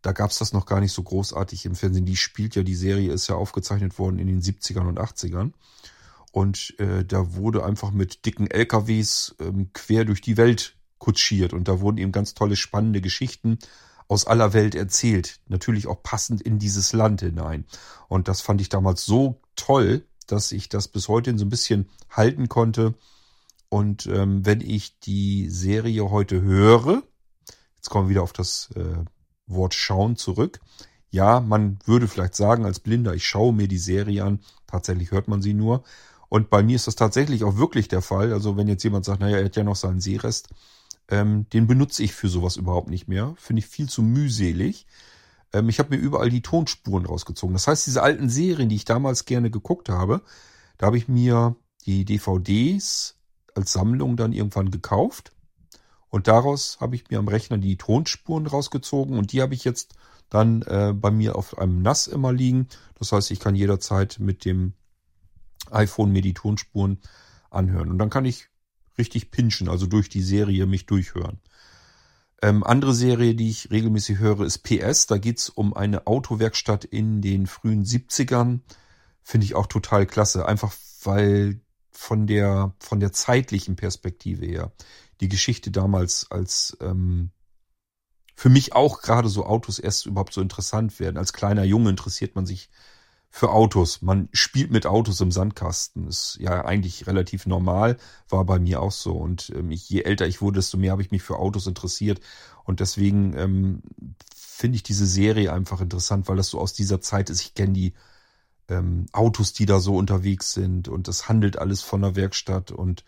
Da 0.03 0.13
gab's 0.13 0.39
das 0.39 0.53
noch 0.53 0.67
gar 0.67 0.81
nicht 0.81 0.93
so 0.93 1.03
großartig 1.03 1.67
im 1.67 1.75
Fernsehen. 1.75 2.07
Die 2.07 2.17
spielt 2.17 2.55
ja, 2.55 2.63
die 2.63 2.75
Serie 2.75 3.13
ist 3.13 3.29
ja 3.29 3.35
aufgezeichnet 3.35 3.99
worden 3.99 4.19
in 4.19 4.27
den 4.27 4.41
70ern 4.41 4.89
und 4.89 4.99
80ern. 4.99 5.53
Und 6.33 6.79
äh, 6.79 7.05
da 7.05 7.35
wurde 7.35 7.65
einfach 7.65 7.91
mit 7.91 8.25
dicken 8.25 8.51
LKWs 8.51 9.35
ähm, 9.41 9.71
quer 9.73 10.05
durch 10.05 10.21
die 10.21 10.37
Welt 10.37 10.77
kutschiert. 10.99 11.53
Und 11.53 11.69
da 11.69 11.81
wurden 11.81 11.99
eben 11.99 12.13
ganz 12.13 12.35
tolle, 12.35 12.57
spannende 12.57 13.01
Geschichten 13.01 13.59
aus 14.09 14.27
aller 14.27 14.53
Welt 14.53 14.75
erzählt. 14.75 15.41
Natürlich 15.49 15.87
auch 15.87 16.03
passend 16.03 16.41
in 16.41 16.59
dieses 16.59 16.93
Land 16.93 17.21
hinein. 17.21 17.65
Und 18.09 18.29
das 18.29 18.41
fand 18.41 18.61
ich 18.61 18.69
damals 18.69 19.05
so 19.05 19.41
toll, 19.57 20.05
dass 20.27 20.53
ich 20.53 20.69
das 20.69 20.89
bis 20.89 21.09
heute 21.09 21.37
so 21.37 21.45
ein 21.45 21.51
bisschen 21.51 21.89
halten 22.11 22.49
konnte. 22.49 22.95
Und 23.69 24.07
ähm, 24.07 24.45
wenn 24.45 24.61
ich 24.61 24.99
die 25.01 25.49
Serie 25.49 26.11
heute 26.11 26.43
höre, 26.43 27.03
jetzt 27.77 27.89
kommen 27.89 28.07
wir 28.07 28.11
wieder 28.11 28.23
auf 28.23 28.33
das 28.33 28.71
äh, 28.75 29.05
Wort 29.51 29.75
schauen 29.75 30.17
zurück. 30.17 30.61
Ja, 31.11 31.41
man 31.41 31.79
würde 31.85 32.09
vielleicht 32.09 32.37
sagen 32.37 32.65
als 32.65 32.81
Blinder, 32.81 33.15
ich 33.15 33.27
schaue 33.27 33.53
mir 33.53 33.69
die 33.69 33.79
Serie 33.79 34.25
an. 34.25 34.41
Tatsächlich 34.67 35.11
hört 35.11 35.29
man 35.29 35.43
sie 35.43 35.55
nur. 35.55 35.83
Und 36.29 36.49
bei 36.49 36.63
mir 36.63 36.77
ist 36.77 36.87
das 36.87 36.95
tatsächlich 36.95 37.43
auch 37.43 37.57
wirklich 37.57 37.89
der 37.89 38.03
Fall. 38.03 38.33
Also 38.33 38.57
wenn 38.57 38.69
jetzt 38.69 38.85
jemand 38.85 39.05
sagt, 39.05 39.21
naja, 39.21 39.39
er 39.39 39.45
hat 39.47 39.57
ja 39.57 39.65
noch 39.65 39.77
seinen 39.77 40.01
Sehrest, 40.01 40.49
ähm, 41.09 41.47
den 41.53 41.67
benutze 41.67 42.05
ich 42.05 42.15
für 42.15 42.29
sowas 42.29 42.57
überhaupt 42.57 42.89
nicht 42.89 43.09
mehr. 43.09 43.35
Finde 43.37 43.61
ich 43.61 43.67
viel 43.67 43.89
zu 43.89 44.03
mühselig. 44.03 44.87
Ähm, 45.53 45.69
ich 45.69 45.81
habe 45.81 45.97
mir 45.97 46.01
überall 46.01 46.31
die 46.31 46.43
Tonspuren 46.43 47.05
rausgezogen. 47.05 47.55
Das 47.55 47.67
heißt, 47.67 47.87
diese 47.87 48.03
alten 48.03 48.31
Serien, 48.31 48.69
die 48.69 48.77
ich 48.77 48.85
damals 48.85 49.25
gerne 49.25 49.51
geguckt 49.51 49.89
habe, 49.89 50.23
da 50.79 50.87
habe 50.87 50.99
ich 50.99 51.09
mir 51.09 51.57
die 51.87 52.05
DVDs 52.05 53.17
als 53.55 53.73
Sammlung 53.73 54.17
dann 54.17 54.33
irgendwann 54.33 54.71
gekauft. 54.71 55.33
Und 56.11 56.29
daraus 56.29 56.79
habe 56.81 56.97
ich 56.97 57.09
mir 57.09 57.19
am 57.19 57.29
Rechner 57.29 57.59
die 57.59 57.77
Tonspuren 57.77 58.47
rausgezogen 58.47 59.17
und 59.17 59.33
die 59.33 59.41
habe 59.41 59.55
ich 59.55 59.65
jetzt 59.65 59.95
dann 60.29 60.63
äh, 60.63 60.93
bei 60.95 61.11
mir 61.11 61.37
auf 61.37 61.59
einem 61.59 61.83
NAS 61.83 62.07
immer 62.07 62.33
liegen. 62.33 62.69
Das 62.99 63.13
heißt, 63.13 63.31
ich 63.31 63.41
kann 63.41 63.55
jederzeit 63.55 64.19
mit 64.21 64.45
dem 64.45 64.75
iPhone 65.71 66.13
mir 66.13 66.23
die 66.23 66.35
Tonspuren 66.35 66.99
anhören. 67.51 67.91
Und 67.91 67.99
dann 67.99 68.11
kann 68.11 68.25
ich 68.25 68.49
richtig 68.99 69.31
pinchen, 69.31 69.69
also 69.69 69.87
durch 69.87 70.09
die 70.09 70.23
Serie 70.23 70.67
mich 70.67 70.87
durchhören. 70.87 71.41
Ähm, 72.43 72.65
andere 72.65 72.95
Serie, 72.95 73.35
die 73.35 73.51
ich 73.51 73.71
regelmäßig 73.71 74.19
höre, 74.19 74.41
ist 74.41 74.59
PS. 74.59 75.07
Da 75.07 75.19
geht's 75.19 75.49
um 75.49 75.75
eine 75.75 76.07
Autowerkstatt 76.07 76.85
in 76.85 77.21
den 77.21 77.47
frühen 77.47 77.85
70ern. 77.85 78.61
Finde 79.23 79.45
ich 79.45 79.55
auch 79.55 79.67
total 79.67 80.07
klasse. 80.07 80.47
Einfach 80.47 80.73
weil 81.03 81.61
von 81.93 82.27
der, 82.27 82.75
von 82.79 83.01
der 83.01 83.13
zeitlichen 83.13 83.77
Perspektive 83.77 84.47
her 84.47 84.73
die 85.21 85.29
Geschichte 85.29 85.71
damals 85.71 86.31
als 86.31 86.77
ähm, 86.81 87.31
für 88.35 88.49
mich 88.49 88.75
auch 88.75 89.03
gerade 89.03 89.29
so 89.29 89.45
Autos 89.45 89.79
erst 89.79 90.07
überhaupt 90.07 90.33
so 90.33 90.41
interessant 90.41 90.99
werden. 90.99 91.19
Als 91.19 91.33
kleiner 91.33 91.65
Junge 91.65 91.91
interessiert 91.91 92.35
man 92.35 92.47
sich 92.47 92.71
für 93.31 93.51
Autos. 93.51 94.03
Man 94.03 94.29
spielt 94.33 94.71
mit 94.71 94.87
Autos 94.87 95.21
im 95.21 95.31
Sandkasten. 95.31 96.09
Ist 96.09 96.39
ja 96.41 96.65
eigentlich 96.65 97.07
relativ 97.07 97.47
normal, 97.47 97.97
war 98.29 98.45
bei 98.45 98.59
mir 98.59 98.81
auch 98.83 98.93
so. 98.93 99.13
Und 99.13 99.51
ähm, 99.55 99.71
je 99.71 100.03
älter 100.03 100.27
ich 100.27 100.41
wurde, 100.41 100.57
desto 100.57 100.79
mehr 100.79 100.93
habe 100.93 101.03
ich 101.03 101.11
mich 101.11 101.23
für 101.23 101.39
Autos 101.39 101.67
interessiert. 101.67 102.21
Und 102.65 102.81
deswegen 102.81 103.37
ähm, 103.37 103.83
finde 104.35 104.77
ich 104.77 104.83
diese 104.83 105.07
Serie 105.07 105.53
einfach 105.53 105.81
interessant, 105.81 106.29
weil 106.29 106.37
das 106.37 106.49
so 106.49 106.61
aus 106.61 106.73
dieser 106.73 107.01
Zeit 107.01 107.31
ist. 107.31 107.43
Ich 107.43 107.55
kenne 107.55 107.73
die 107.73 107.95
ähm, 108.69 109.07
Autos, 109.13 109.53
die 109.53 109.67
da 109.67 109.81
so 109.81 109.97
unterwegs 109.97 110.53
sind 110.53 110.89
und 110.89 111.09
das 111.09 111.29
handelt 111.29 111.59
alles 111.59 111.83
von 111.83 112.03
der 112.03 112.17
Werkstatt. 112.17 112.71
Und 112.71 113.05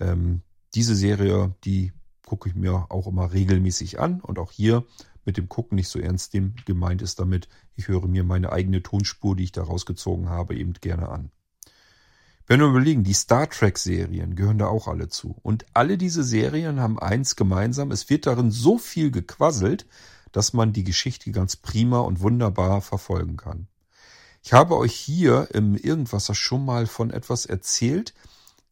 ähm, 0.00 0.42
diese 0.76 0.94
Serie, 0.94 1.54
die 1.64 1.92
gucke 2.24 2.48
ich 2.48 2.54
mir 2.54 2.86
auch 2.90 3.06
immer 3.06 3.32
regelmäßig 3.32 3.98
an. 3.98 4.20
Und 4.20 4.38
auch 4.38 4.52
hier 4.52 4.84
mit 5.24 5.36
dem 5.36 5.48
Gucken 5.48 5.76
nicht 5.76 5.88
so 5.88 5.98
ernst 5.98 6.34
dem 6.34 6.54
gemeint 6.66 7.02
ist 7.02 7.18
damit, 7.18 7.48
ich 7.74 7.88
höre 7.88 8.06
mir 8.06 8.22
meine 8.22 8.52
eigene 8.52 8.82
Tonspur, 8.82 9.34
die 9.34 9.44
ich 9.44 9.52
da 9.52 9.62
rausgezogen 9.62 10.28
habe, 10.28 10.54
eben 10.54 10.74
gerne 10.74 11.08
an. 11.08 11.30
Wenn 12.46 12.60
wir 12.60 12.68
überlegen, 12.68 13.02
die 13.02 13.12
Star 13.12 13.50
Trek-Serien 13.50 14.36
gehören 14.36 14.58
da 14.58 14.68
auch 14.68 14.86
alle 14.86 15.08
zu. 15.08 15.36
Und 15.42 15.66
alle 15.72 15.98
diese 15.98 16.22
Serien 16.22 16.78
haben 16.78 16.98
eins 16.98 17.34
gemeinsam, 17.34 17.90
es 17.90 18.08
wird 18.08 18.26
darin 18.26 18.52
so 18.52 18.78
viel 18.78 19.10
gequasselt, 19.10 19.86
dass 20.30 20.52
man 20.52 20.72
die 20.72 20.84
Geschichte 20.84 21.32
ganz 21.32 21.56
prima 21.56 22.00
und 22.00 22.20
wunderbar 22.20 22.82
verfolgen 22.82 23.36
kann. 23.36 23.66
Ich 24.44 24.52
habe 24.52 24.76
euch 24.76 24.94
hier 24.94 25.48
im 25.54 25.74
Irgendwasser 25.74 26.36
schon 26.36 26.64
mal 26.64 26.86
von 26.86 27.10
etwas 27.10 27.46
erzählt, 27.46 28.14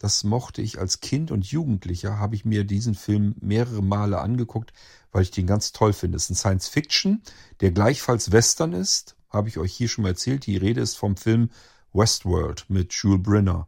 das 0.04 0.22
mochte 0.22 0.60
ich 0.60 0.78
als 0.78 1.00
Kind 1.00 1.30
und 1.30 1.46
Jugendlicher, 1.46 2.18
habe 2.18 2.34
ich 2.34 2.44
mir 2.44 2.64
diesen 2.64 2.94
Film 2.94 3.36
mehrere 3.40 3.82
Male 3.82 4.20
angeguckt, 4.20 4.74
weil 5.12 5.22
ich 5.22 5.30
den 5.30 5.46
ganz 5.46 5.72
toll 5.72 5.94
finde. 5.94 6.16
Es 6.16 6.24
ist 6.24 6.30
ein 6.32 6.34
Science 6.34 6.68
Fiction, 6.68 7.22
der 7.62 7.70
gleichfalls 7.70 8.30
Western 8.30 8.74
ist. 8.74 9.16
Habe 9.30 9.48
ich 9.48 9.56
euch 9.56 9.72
hier 9.72 9.88
schon 9.88 10.02
mal 10.02 10.10
erzählt. 10.10 10.44
Die 10.44 10.58
Rede 10.58 10.82
ist 10.82 10.96
vom 10.96 11.16
Film 11.16 11.48
Westworld 11.94 12.66
mit 12.68 12.92
Jules 12.92 13.22
Brenner. 13.22 13.66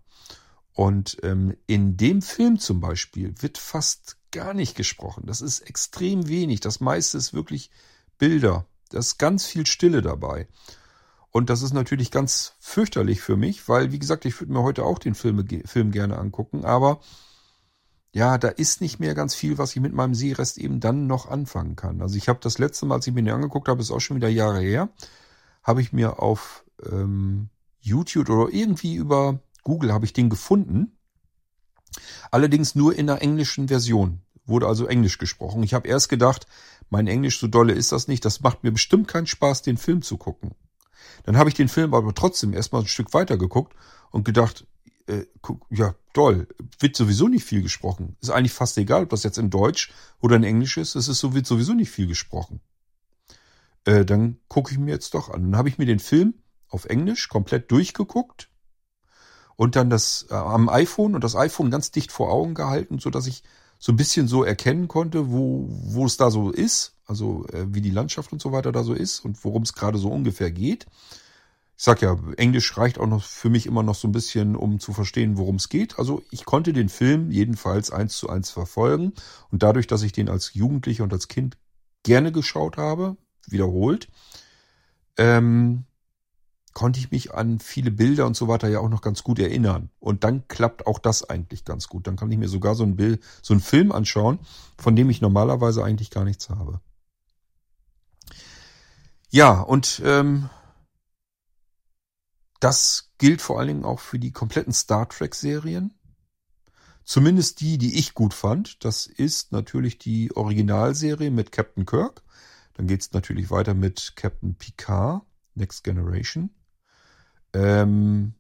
Und 0.74 1.16
ähm, 1.22 1.56
in 1.66 1.96
dem 1.96 2.20
Film 2.20 2.58
zum 2.58 2.80
Beispiel 2.80 3.32
wird 3.40 3.56
fast 3.56 4.18
gar 4.30 4.52
nicht 4.52 4.76
gesprochen. 4.76 5.24
Das 5.24 5.40
ist 5.40 5.60
extrem 5.60 6.28
wenig. 6.28 6.60
Das 6.60 6.80
meiste 6.80 7.16
ist 7.16 7.32
wirklich 7.32 7.70
Bilder. 8.18 8.66
Da 8.90 8.98
ist 8.98 9.16
ganz 9.16 9.46
viel 9.46 9.64
Stille 9.64 10.02
dabei. 10.02 10.48
Und 11.36 11.50
das 11.50 11.60
ist 11.60 11.74
natürlich 11.74 12.10
ganz 12.10 12.54
fürchterlich 12.60 13.20
für 13.20 13.36
mich, 13.36 13.68
weil, 13.68 13.92
wie 13.92 13.98
gesagt, 13.98 14.24
ich 14.24 14.40
würde 14.40 14.54
mir 14.54 14.62
heute 14.62 14.84
auch 14.84 14.98
den 14.98 15.14
Film, 15.14 15.46
Film 15.66 15.90
gerne 15.90 16.16
angucken, 16.16 16.64
aber 16.64 17.00
ja, 18.10 18.38
da 18.38 18.48
ist 18.48 18.80
nicht 18.80 19.00
mehr 19.00 19.14
ganz 19.14 19.34
viel, 19.34 19.58
was 19.58 19.76
ich 19.76 19.82
mit 19.82 19.92
meinem 19.92 20.14
Seerest 20.14 20.56
eben 20.56 20.80
dann 20.80 21.06
noch 21.06 21.28
anfangen 21.28 21.76
kann. 21.76 22.00
Also 22.00 22.16
ich 22.16 22.30
habe 22.30 22.38
das 22.42 22.56
letzte 22.56 22.86
Mal, 22.86 22.94
als 22.94 23.06
ich 23.06 23.12
mir 23.12 23.22
den 23.22 23.34
angeguckt 23.34 23.68
habe, 23.68 23.82
ist 23.82 23.90
auch 23.90 24.00
schon 24.00 24.16
wieder 24.16 24.30
Jahre 24.30 24.60
her, 24.60 24.88
habe 25.62 25.82
ich 25.82 25.92
mir 25.92 26.22
auf 26.22 26.64
ähm, 26.90 27.50
YouTube 27.80 28.30
oder 28.30 28.50
irgendwie 28.50 28.94
über 28.94 29.38
Google 29.62 29.92
habe 29.92 30.06
ich 30.06 30.14
den 30.14 30.30
gefunden. 30.30 30.96
Allerdings 32.30 32.74
nur 32.74 32.96
in 32.96 33.08
der 33.08 33.20
englischen 33.20 33.68
Version. 33.68 34.22
Wurde 34.46 34.68
also 34.68 34.86
Englisch 34.86 35.18
gesprochen. 35.18 35.62
Ich 35.64 35.74
habe 35.74 35.86
erst 35.86 36.08
gedacht, 36.08 36.46
mein 36.88 37.06
Englisch 37.06 37.38
so 37.38 37.46
dolle 37.46 37.74
ist 37.74 37.92
das 37.92 38.08
nicht. 38.08 38.24
Das 38.24 38.40
macht 38.40 38.64
mir 38.64 38.72
bestimmt 38.72 39.06
keinen 39.06 39.26
Spaß, 39.26 39.60
den 39.60 39.76
Film 39.76 40.00
zu 40.00 40.16
gucken. 40.16 40.54
Dann 41.24 41.36
habe 41.36 41.48
ich 41.48 41.54
den 41.54 41.68
Film 41.68 41.94
aber 41.94 42.14
trotzdem 42.14 42.52
erstmal 42.52 42.82
ein 42.82 42.88
Stück 42.88 43.14
weiter 43.14 43.36
geguckt 43.36 43.74
und 44.10 44.24
gedacht, 44.24 44.66
äh, 45.06 45.26
ja, 45.70 45.94
toll, 46.12 46.48
wird 46.78 46.96
sowieso 46.96 47.28
nicht 47.28 47.44
viel 47.44 47.62
gesprochen. 47.62 48.16
Ist 48.20 48.30
eigentlich 48.30 48.52
fast 48.52 48.76
egal, 48.78 49.04
ob 49.04 49.10
das 49.10 49.22
jetzt 49.22 49.38
in 49.38 49.50
Deutsch 49.50 49.92
oder 50.20 50.36
in 50.36 50.44
Englisch 50.44 50.76
ist, 50.76 50.94
es 50.94 51.08
ist 51.08 51.20
so, 51.20 51.34
wird 51.34 51.46
sowieso 51.46 51.74
nicht 51.74 51.90
viel 51.90 52.06
gesprochen. 52.06 52.60
Äh, 53.84 54.04
dann 54.04 54.38
gucke 54.48 54.72
ich 54.72 54.78
mir 54.78 54.90
jetzt 54.90 55.14
doch 55.14 55.30
an. 55.30 55.42
Dann 55.42 55.56
habe 55.56 55.68
ich 55.68 55.78
mir 55.78 55.86
den 55.86 56.00
Film 56.00 56.34
auf 56.68 56.86
Englisch 56.86 57.28
komplett 57.28 57.70
durchgeguckt 57.70 58.50
und 59.54 59.76
dann 59.76 59.90
das 59.90 60.26
äh, 60.30 60.34
am 60.34 60.68
iPhone 60.68 61.14
und 61.14 61.22
das 61.22 61.36
iPhone 61.36 61.70
ganz 61.70 61.90
dicht 61.90 62.12
vor 62.12 62.30
Augen 62.30 62.54
gehalten, 62.54 62.98
so 62.98 63.10
dass 63.10 63.26
ich 63.26 63.42
so 63.78 63.92
ein 63.92 63.96
bisschen 63.96 64.28
so 64.28 64.44
erkennen 64.44 64.88
konnte, 64.88 65.30
wo, 65.30 65.66
wo 65.68 66.06
es 66.06 66.16
da 66.16 66.30
so 66.30 66.50
ist, 66.50 66.94
also 67.06 67.46
äh, 67.52 67.66
wie 67.68 67.80
die 67.80 67.90
Landschaft 67.90 68.32
und 68.32 68.40
so 68.40 68.52
weiter 68.52 68.72
da 68.72 68.82
so 68.82 68.94
ist 68.94 69.20
und 69.20 69.42
worum 69.44 69.62
es 69.62 69.74
gerade 69.74 69.98
so 69.98 70.08
ungefähr 70.08 70.50
geht. 70.50 70.86
Ich 71.78 71.84
sag 71.84 72.00
ja, 72.00 72.18
Englisch 72.38 72.76
reicht 72.78 72.98
auch 72.98 73.06
noch 73.06 73.22
für 73.22 73.50
mich 73.50 73.66
immer 73.66 73.82
noch 73.82 73.94
so 73.94 74.08
ein 74.08 74.12
bisschen, 74.12 74.56
um 74.56 74.80
zu 74.80 74.94
verstehen, 74.94 75.36
worum 75.36 75.56
es 75.56 75.68
geht. 75.68 75.98
Also 75.98 76.22
ich 76.30 76.46
konnte 76.46 76.72
den 76.72 76.88
Film 76.88 77.30
jedenfalls 77.30 77.90
eins 77.90 78.16
zu 78.16 78.30
eins 78.30 78.50
verfolgen 78.50 79.12
und 79.50 79.62
dadurch, 79.62 79.86
dass 79.86 80.02
ich 80.02 80.12
den 80.12 80.30
als 80.30 80.54
Jugendlicher 80.54 81.04
und 81.04 81.12
als 81.12 81.28
Kind 81.28 81.58
gerne 82.02 82.32
geschaut 82.32 82.78
habe, 82.78 83.18
wiederholt, 83.46 84.08
ähm, 85.18 85.84
konnte 86.76 87.00
ich 87.00 87.10
mich 87.10 87.32
an 87.32 87.58
viele 87.58 87.90
Bilder 87.90 88.26
und 88.26 88.36
so 88.36 88.48
weiter 88.48 88.68
ja 88.68 88.80
auch 88.80 88.90
noch 88.90 89.00
ganz 89.00 89.22
gut 89.22 89.38
erinnern. 89.38 89.88
Und 89.98 90.24
dann 90.24 90.46
klappt 90.46 90.86
auch 90.86 90.98
das 90.98 91.24
eigentlich 91.24 91.64
ganz 91.64 91.88
gut. 91.88 92.06
Dann 92.06 92.16
kann 92.16 92.30
ich 92.30 92.36
mir 92.36 92.50
sogar 92.50 92.74
so 92.74 92.82
ein 92.82 92.96
Bild, 92.96 93.22
so 93.40 93.54
einen 93.54 93.62
Film 93.62 93.92
anschauen, 93.92 94.40
von 94.76 94.94
dem 94.94 95.08
ich 95.08 95.22
normalerweise 95.22 95.82
eigentlich 95.82 96.10
gar 96.10 96.24
nichts 96.24 96.50
habe. 96.50 96.82
Ja, 99.30 99.58
und 99.58 100.02
ähm, 100.04 100.50
das 102.60 103.10
gilt 103.16 103.40
vor 103.40 103.58
allen 103.58 103.68
Dingen 103.68 103.84
auch 103.86 104.00
für 104.00 104.18
die 104.18 104.32
kompletten 104.32 104.74
Star 104.74 105.08
Trek-Serien. 105.08 105.94
Zumindest 107.04 107.62
die, 107.62 107.78
die 107.78 107.98
ich 107.98 108.12
gut 108.12 108.34
fand. 108.34 108.84
Das 108.84 109.06
ist 109.06 109.50
natürlich 109.50 109.96
die 109.96 110.36
Originalserie 110.36 111.30
mit 111.30 111.52
Captain 111.52 111.86
Kirk. 111.86 112.22
Dann 112.74 112.86
geht's 112.86 113.12
natürlich 113.12 113.50
weiter 113.50 113.72
mit 113.72 114.12
Captain 114.14 114.56
Picard, 114.56 115.22
Next 115.54 115.82
Generation. 115.82 116.50
Ähm, 117.56 118.34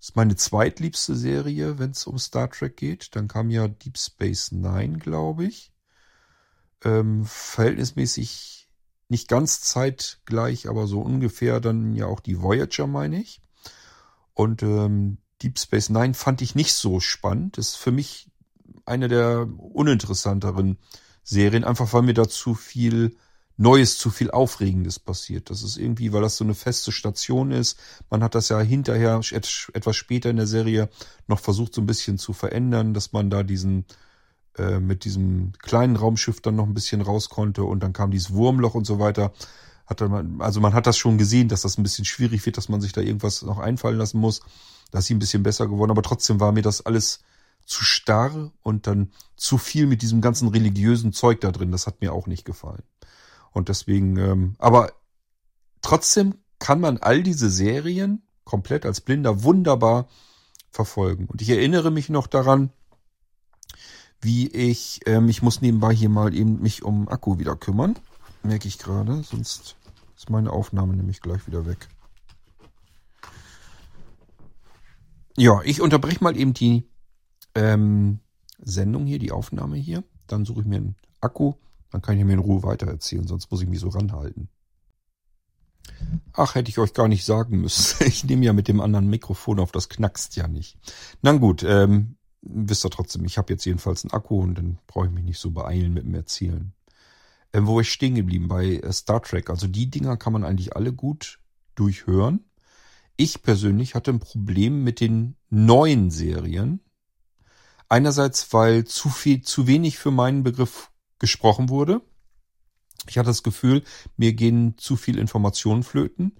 ist 0.00 0.16
meine 0.16 0.36
zweitliebste 0.36 1.14
Serie, 1.16 1.78
wenn 1.78 1.90
es 1.90 2.06
um 2.06 2.18
Star 2.18 2.50
Trek 2.50 2.78
geht. 2.78 3.14
Dann 3.14 3.28
kam 3.28 3.50
ja 3.50 3.68
Deep 3.68 3.98
Space 3.98 4.52
Nine, 4.52 4.98
glaube 4.98 5.44
ich. 5.44 5.70
Ähm, 6.82 7.24
verhältnismäßig 7.26 8.68
nicht 9.08 9.28
ganz 9.28 9.60
zeitgleich, 9.60 10.68
aber 10.68 10.86
so 10.86 11.00
ungefähr 11.00 11.60
dann 11.60 11.94
ja 11.94 12.06
auch 12.06 12.20
die 12.20 12.40
Voyager, 12.40 12.86
meine 12.86 13.20
ich. 13.20 13.42
Und 14.32 14.62
ähm, 14.62 15.18
Deep 15.42 15.58
Space 15.58 15.90
Nine 15.90 16.14
fand 16.14 16.40
ich 16.40 16.54
nicht 16.54 16.72
so 16.72 17.00
spannend. 17.00 17.58
Das 17.58 17.68
ist 17.68 17.76
für 17.76 17.92
mich 17.92 18.30
eine 18.86 19.08
der 19.08 19.46
uninteressanteren 19.58 20.78
Serien, 21.22 21.64
einfach 21.64 21.92
weil 21.92 22.02
mir 22.02 22.14
da 22.14 22.28
zu 22.28 22.54
viel 22.54 23.16
Neues, 23.56 23.98
zu 23.98 24.10
viel 24.10 24.30
Aufregendes 24.30 24.98
passiert. 24.98 25.48
Das 25.48 25.62
ist 25.62 25.76
irgendwie, 25.76 26.12
weil 26.12 26.22
das 26.22 26.36
so 26.36 26.44
eine 26.44 26.54
feste 26.54 26.90
Station 26.90 27.52
ist. 27.52 27.78
Man 28.10 28.22
hat 28.24 28.34
das 28.34 28.48
ja 28.48 28.60
hinterher, 28.60 29.20
etwas 29.30 29.96
später 29.96 30.30
in 30.30 30.36
der 30.36 30.48
Serie, 30.48 30.88
noch 31.28 31.38
versucht 31.38 31.74
so 31.74 31.80
ein 31.80 31.86
bisschen 31.86 32.18
zu 32.18 32.32
verändern, 32.32 32.94
dass 32.94 33.12
man 33.12 33.30
da 33.30 33.44
diesen, 33.44 33.84
äh, 34.58 34.80
mit 34.80 35.04
diesem 35.04 35.52
kleinen 35.58 35.94
Raumschiff 35.94 36.40
dann 36.40 36.56
noch 36.56 36.66
ein 36.66 36.74
bisschen 36.74 37.00
raus 37.00 37.28
konnte 37.28 37.62
und 37.62 37.80
dann 37.80 37.92
kam 37.92 38.10
dieses 38.10 38.32
Wurmloch 38.32 38.74
und 38.74 38.86
so 38.86 38.98
weiter. 38.98 39.32
Hat 39.86 40.00
man, 40.00 40.40
also 40.40 40.60
man 40.60 40.72
hat 40.72 40.86
das 40.86 40.98
schon 40.98 41.18
gesehen, 41.18 41.48
dass 41.48 41.62
das 41.62 41.78
ein 41.78 41.82
bisschen 41.84 42.04
schwierig 42.06 42.44
wird, 42.46 42.56
dass 42.56 42.68
man 42.68 42.80
sich 42.80 42.92
da 42.92 43.02
irgendwas 43.02 43.42
noch 43.42 43.58
einfallen 43.58 43.98
lassen 43.98 44.18
muss. 44.18 44.40
Da 44.90 44.98
ist 44.98 45.06
sie 45.06 45.14
ein 45.14 45.18
bisschen 45.20 45.42
besser 45.44 45.68
geworden, 45.68 45.90
aber 45.90 46.02
trotzdem 46.02 46.40
war 46.40 46.52
mir 46.52 46.62
das 46.62 46.84
alles 46.84 47.20
zu 47.66 47.84
starr 47.84 48.50
und 48.62 48.86
dann 48.86 49.12
zu 49.36 49.58
viel 49.58 49.86
mit 49.86 50.02
diesem 50.02 50.20
ganzen 50.20 50.48
religiösen 50.48 51.12
Zeug 51.12 51.40
da 51.40 51.52
drin. 51.52 51.70
Das 51.70 51.86
hat 51.86 52.00
mir 52.00 52.12
auch 52.12 52.26
nicht 52.26 52.44
gefallen. 52.44 52.82
Und 53.54 53.68
deswegen, 53.68 54.16
ähm, 54.18 54.56
aber 54.58 54.92
trotzdem 55.80 56.34
kann 56.58 56.80
man 56.80 56.98
all 56.98 57.22
diese 57.22 57.48
Serien 57.48 58.26
komplett 58.44 58.84
als 58.84 59.00
Blinder 59.00 59.44
wunderbar 59.44 60.08
verfolgen. 60.70 61.26
Und 61.26 61.40
ich 61.40 61.48
erinnere 61.48 61.90
mich 61.90 62.10
noch 62.10 62.26
daran, 62.26 62.70
wie 64.20 64.48
ich, 64.48 65.00
ähm, 65.06 65.28
ich 65.28 65.40
muss 65.40 65.60
nebenbei 65.60 65.94
hier 65.94 66.08
mal 66.08 66.34
eben 66.34 66.60
mich 66.60 66.82
um 66.82 67.08
Akku 67.08 67.38
wieder 67.38 67.54
kümmern. 67.54 67.96
Merke 68.42 68.66
ich 68.66 68.78
gerade, 68.78 69.22
sonst 69.22 69.76
ist 70.16 70.30
meine 70.30 70.50
Aufnahme 70.50 70.96
nämlich 70.96 71.20
gleich 71.20 71.46
wieder 71.46 71.64
weg. 71.64 71.88
Ja, 75.36 75.60
ich 75.62 75.80
unterbreche 75.80 76.22
mal 76.22 76.36
eben 76.36 76.54
die 76.54 76.88
ähm, 77.54 78.18
Sendung 78.58 79.06
hier, 79.06 79.18
die 79.18 79.32
Aufnahme 79.32 79.76
hier. 79.76 80.02
Dann 80.26 80.44
suche 80.44 80.62
ich 80.62 80.66
mir 80.66 80.76
einen 80.76 80.96
Akku 81.20 81.54
dann 81.94 82.02
kann 82.02 82.18
ich 82.18 82.24
mir 82.24 82.32
in 82.32 82.40
Ruhe 82.40 82.64
weitererzählen, 82.64 83.24
sonst 83.24 83.52
muss 83.52 83.62
ich 83.62 83.68
mich 83.68 83.78
so 83.78 83.88
ranhalten. 83.88 84.48
Ach, 86.32 86.56
hätte 86.56 86.68
ich 86.68 86.78
euch 86.80 86.92
gar 86.92 87.06
nicht 87.06 87.24
sagen 87.24 87.60
müssen. 87.60 88.04
Ich 88.08 88.24
nehme 88.24 88.44
ja 88.44 88.52
mit 88.52 88.66
dem 88.66 88.80
anderen 88.80 89.08
Mikrofon 89.08 89.60
auf, 89.60 89.70
das 89.70 89.88
knackst 89.88 90.34
ja 90.34 90.48
nicht. 90.48 90.76
Na 91.22 91.30
gut, 91.34 91.62
ähm, 91.62 92.16
wisst 92.42 92.84
ihr 92.84 92.90
trotzdem, 92.90 93.24
ich 93.24 93.38
habe 93.38 93.52
jetzt 93.52 93.64
jedenfalls 93.64 94.02
einen 94.02 94.10
Akku 94.10 94.40
und 94.40 94.58
dann 94.58 94.78
brauche 94.88 95.06
ich 95.06 95.12
mich 95.12 95.22
nicht 95.22 95.38
so 95.38 95.52
beeilen 95.52 95.94
mit 95.94 96.02
dem 96.02 96.16
Erzählen. 96.16 96.72
Ähm, 97.52 97.68
wo 97.68 97.78
ich 97.78 97.92
stehen 97.92 98.16
geblieben? 98.16 98.48
Bei 98.48 98.64
äh, 98.64 98.92
Star 98.92 99.22
Trek. 99.22 99.48
Also 99.48 99.68
die 99.68 99.88
Dinger 99.88 100.16
kann 100.16 100.32
man 100.32 100.42
eigentlich 100.42 100.74
alle 100.74 100.92
gut 100.92 101.38
durchhören. 101.76 102.44
Ich 103.16 103.42
persönlich 103.42 103.94
hatte 103.94 104.10
ein 104.10 104.18
Problem 104.18 104.82
mit 104.82 104.98
den 104.98 105.36
neuen 105.48 106.10
Serien. 106.10 106.80
Einerseits, 107.88 108.52
weil 108.52 108.84
zu 108.84 109.10
viel, 109.10 109.42
zu 109.42 109.68
wenig 109.68 109.96
für 109.96 110.10
meinen 110.10 110.42
Begriff 110.42 110.90
gesprochen 111.18 111.68
wurde. 111.68 112.00
Ich 113.08 113.18
hatte 113.18 113.28
das 113.28 113.42
Gefühl, 113.42 113.82
mir 114.16 114.32
gehen 114.32 114.76
zu 114.78 114.96
viel 114.96 115.18
Informationen 115.18 115.82
flöten. 115.82 116.32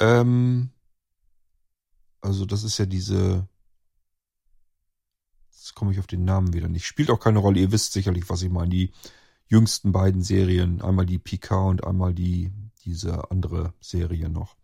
Ähm, 0.00 0.70
also 2.20 2.44
das 2.46 2.64
ist 2.64 2.78
ja 2.78 2.86
diese. 2.86 3.48
Jetzt 5.50 5.74
komme 5.74 5.92
ich 5.92 5.98
auf 5.98 6.06
den 6.06 6.24
Namen 6.24 6.52
wieder 6.52 6.68
nicht. 6.68 6.86
Spielt 6.86 7.10
auch 7.10 7.20
keine 7.20 7.40
Rolle. 7.40 7.60
Ihr 7.60 7.72
wisst 7.72 7.92
sicherlich, 7.92 8.28
was 8.30 8.42
ich 8.42 8.50
meine. 8.50 8.70
Die 8.70 8.92
jüngsten 9.48 9.92
beiden 9.92 10.22
Serien, 10.22 10.80
einmal 10.80 11.06
die 11.06 11.18
Pika 11.18 11.56
und 11.56 11.84
einmal 11.84 12.14
die 12.14 12.52
diese 12.86 13.30
andere 13.30 13.74
Serie 13.80 14.30
noch. 14.30 14.56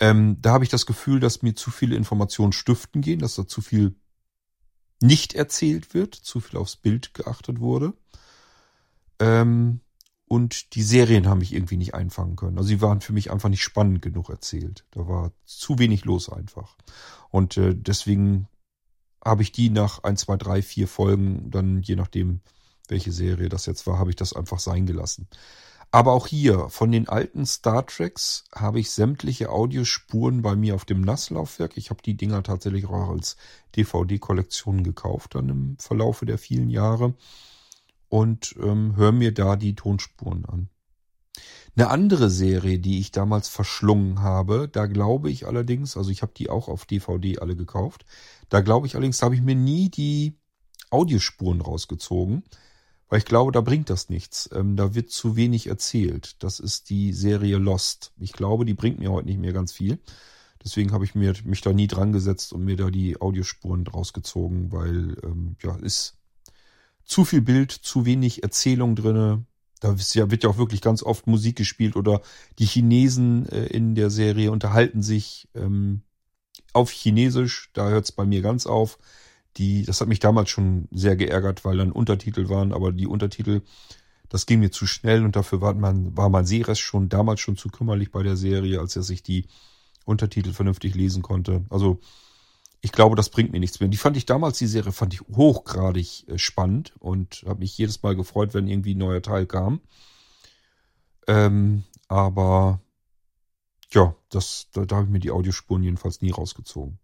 Ähm, 0.00 0.38
da 0.42 0.52
habe 0.52 0.64
ich 0.64 0.70
das 0.70 0.86
Gefühl, 0.86 1.20
dass 1.20 1.42
mir 1.42 1.54
zu 1.54 1.70
viele 1.70 1.96
Informationen 1.96 2.52
stiften 2.52 3.00
gehen, 3.00 3.20
dass 3.20 3.36
da 3.36 3.46
zu 3.46 3.62
viel 3.62 3.94
nicht 5.00 5.34
erzählt 5.34 5.94
wird, 5.94 6.14
zu 6.14 6.40
viel 6.40 6.58
aufs 6.58 6.76
Bild 6.76 7.14
geachtet 7.14 7.60
wurde. 7.60 7.94
Ähm, 9.20 9.80
und 10.26 10.74
die 10.74 10.82
Serien 10.82 11.28
haben 11.28 11.38
mich 11.38 11.52
irgendwie 11.52 11.76
nicht 11.76 11.94
einfangen 11.94 12.36
können. 12.36 12.56
Also 12.56 12.68
sie 12.68 12.80
waren 12.80 13.00
für 13.00 13.12
mich 13.12 13.30
einfach 13.30 13.48
nicht 13.48 13.62
spannend 13.62 14.00
genug 14.00 14.30
erzählt. 14.30 14.84
Da 14.92 15.08
war 15.08 15.32
zu 15.44 15.78
wenig 15.78 16.04
los 16.04 16.28
einfach. 16.28 16.76
Und 17.30 17.56
äh, 17.56 17.74
deswegen 17.74 18.48
habe 19.24 19.42
ich 19.42 19.52
die 19.52 19.70
nach 19.70 20.02
ein, 20.04 20.16
zwei, 20.16 20.36
drei, 20.36 20.62
vier 20.62 20.88
Folgen, 20.88 21.50
dann 21.50 21.82
je 21.82 21.96
nachdem, 21.96 22.40
welche 22.88 23.12
Serie 23.12 23.48
das 23.48 23.66
jetzt 23.66 23.86
war, 23.86 23.98
habe 23.98 24.10
ich 24.10 24.16
das 24.16 24.32
einfach 24.32 24.60
sein 24.60 24.86
gelassen. 24.86 25.28
Aber 25.92 26.12
auch 26.12 26.28
hier, 26.28 26.68
von 26.68 26.92
den 26.92 27.08
alten 27.08 27.44
Star 27.44 27.84
Treks 27.84 28.44
habe 28.54 28.78
ich 28.78 28.92
sämtliche 28.92 29.50
Audiospuren 29.50 30.42
bei 30.42 30.54
mir 30.54 30.76
auf 30.76 30.84
dem 30.84 31.00
NAS-Laufwerk. 31.00 31.76
Ich 31.76 31.90
habe 31.90 32.02
die 32.02 32.16
Dinger 32.16 32.44
tatsächlich 32.44 32.86
auch 32.86 33.10
als 33.10 33.36
DVD-Kollektion 33.74 34.84
gekauft 34.84 35.34
dann 35.34 35.48
im 35.48 35.76
Verlaufe 35.78 36.24
der 36.24 36.38
vielen 36.38 36.70
Jahre 36.70 37.14
und 38.10 38.56
ähm, 38.60 38.96
höre 38.96 39.12
mir 39.12 39.32
da 39.32 39.56
die 39.56 39.74
Tonspuren 39.74 40.44
an. 40.44 40.68
Eine 41.76 41.88
andere 41.88 42.28
Serie, 42.28 42.78
die 42.78 42.98
ich 42.98 43.12
damals 43.12 43.48
verschlungen 43.48 44.20
habe, 44.20 44.68
da 44.68 44.86
glaube 44.86 45.30
ich 45.30 45.46
allerdings, 45.46 45.96
also 45.96 46.10
ich 46.10 46.20
habe 46.20 46.32
die 46.36 46.50
auch 46.50 46.68
auf 46.68 46.84
DVD 46.84 47.38
alle 47.38 47.56
gekauft, 47.56 48.04
da 48.48 48.60
glaube 48.60 48.86
ich 48.86 48.96
allerdings, 48.96 49.18
da 49.18 49.26
habe 49.26 49.36
ich 49.36 49.42
mir 49.42 49.54
nie 49.54 49.88
die 49.88 50.36
Audiospuren 50.90 51.60
rausgezogen, 51.60 52.42
weil 53.08 53.20
ich 53.20 53.24
glaube, 53.24 53.52
da 53.52 53.60
bringt 53.60 53.90
das 53.90 54.08
nichts. 54.08 54.50
Ähm, 54.52 54.76
da 54.76 54.94
wird 54.94 55.10
zu 55.10 55.36
wenig 55.36 55.68
erzählt. 55.68 56.42
Das 56.42 56.60
ist 56.60 56.90
die 56.90 57.12
Serie 57.12 57.58
Lost. 57.58 58.12
Ich 58.18 58.32
glaube, 58.32 58.64
die 58.64 58.74
bringt 58.74 58.98
mir 58.98 59.10
heute 59.10 59.26
nicht 59.26 59.40
mehr 59.40 59.52
ganz 59.52 59.72
viel. 59.72 59.98
Deswegen 60.62 60.92
habe 60.92 61.04
ich 61.04 61.14
mir, 61.14 61.34
mich 61.44 61.60
da 61.60 61.72
nie 61.72 61.86
dran 61.86 62.12
gesetzt 62.12 62.52
und 62.52 62.64
mir 62.64 62.76
da 62.76 62.90
die 62.90 63.20
Audiospuren 63.20 63.86
rausgezogen, 63.86 64.72
weil 64.72 65.16
ähm, 65.24 65.56
ja, 65.62 65.74
ist 65.76 66.19
zu 67.10 67.24
viel 67.24 67.40
Bild, 67.40 67.72
zu 67.72 68.06
wenig 68.06 68.44
Erzählung 68.44 68.94
drinne. 68.94 69.44
Da 69.80 69.98
wird 69.98 70.44
ja 70.44 70.50
auch 70.50 70.58
wirklich 70.58 70.80
ganz 70.80 71.02
oft 71.02 71.26
Musik 71.26 71.56
gespielt 71.56 71.96
oder 71.96 72.20
die 72.60 72.66
Chinesen 72.66 73.48
äh, 73.48 73.66
in 73.66 73.96
der 73.96 74.10
Serie 74.10 74.52
unterhalten 74.52 75.02
sich 75.02 75.48
ähm, 75.54 76.02
auf 76.72 76.92
Chinesisch. 76.92 77.70
Da 77.72 77.88
hört 77.88 78.04
es 78.04 78.12
bei 78.12 78.24
mir 78.24 78.42
ganz 78.42 78.64
auf. 78.64 78.98
Die, 79.56 79.84
das 79.84 80.00
hat 80.00 80.06
mich 80.06 80.20
damals 80.20 80.50
schon 80.50 80.86
sehr 80.92 81.16
geärgert, 81.16 81.64
weil 81.64 81.78
dann 81.78 81.90
Untertitel 81.90 82.48
waren, 82.48 82.72
aber 82.72 82.92
die 82.92 83.08
Untertitel, 83.08 83.62
das 84.28 84.46
ging 84.46 84.60
mir 84.60 84.70
zu 84.70 84.86
schnell 84.86 85.24
und 85.24 85.34
dafür 85.34 85.60
war 85.60 85.74
man, 85.74 86.16
war 86.16 86.28
mein 86.28 86.46
Sehrest 86.46 86.82
schon 86.82 87.08
damals 87.08 87.40
schon 87.40 87.56
zu 87.56 87.70
kümmerlich 87.70 88.12
bei 88.12 88.22
der 88.22 88.36
Serie, 88.36 88.78
als 88.78 88.94
er 88.94 89.02
sich 89.02 89.24
die 89.24 89.46
Untertitel 90.04 90.52
vernünftig 90.52 90.94
lesen 90.94 91.22
konnte. 91.22 91.64
Also 91.70 91.98
ich 92.82 92.92
glaube, 92.92 93.16
das 93.16 93.28
bringt 93.28 93.52
mir 93.52 93.60
nichts 93.60 93.80
mehr. 93.80 93.88
Die 93.88 93.96
fand 93.96 94.16
ich 94.16 94.26
damals, 94.26 94.58
die 94.58 94.66
Serie 94.66 94.92
fand 94.92 95.14
ich 95.14 95.20
hochgradig 95.20 96.28
äh, 96.28 96.38
spannend 96.38 96.94
und 96.98 97.44
habe 97.46 97.60
mich 97.60 97.76
jedes 97.76 98.02
Mal 98.02 98.16
gefreut, 98.16 98.54
wenn 98.54 98.68
irgendwie 98.68 98.94
ein 98.94 98.98
neuer 98.98 99.22
Teil 99.22 99.46
kam. 99.46 99.80
Ähm, 101.26 101.84
aber 102.08 102.80
ja, 103.92 104.14
das, 104.30 104.68
da, 104.72 104.84
da 104.84 104.96
habe 104.96 105.06
ich 105.06 105.12
mir 105.12 105.20
die 105.20 105.30
Audiospuren 105.30 105.82
jedenfalls 105.82 106.22
nie 106.22 106.30
rausgezogen. 106.30 106.98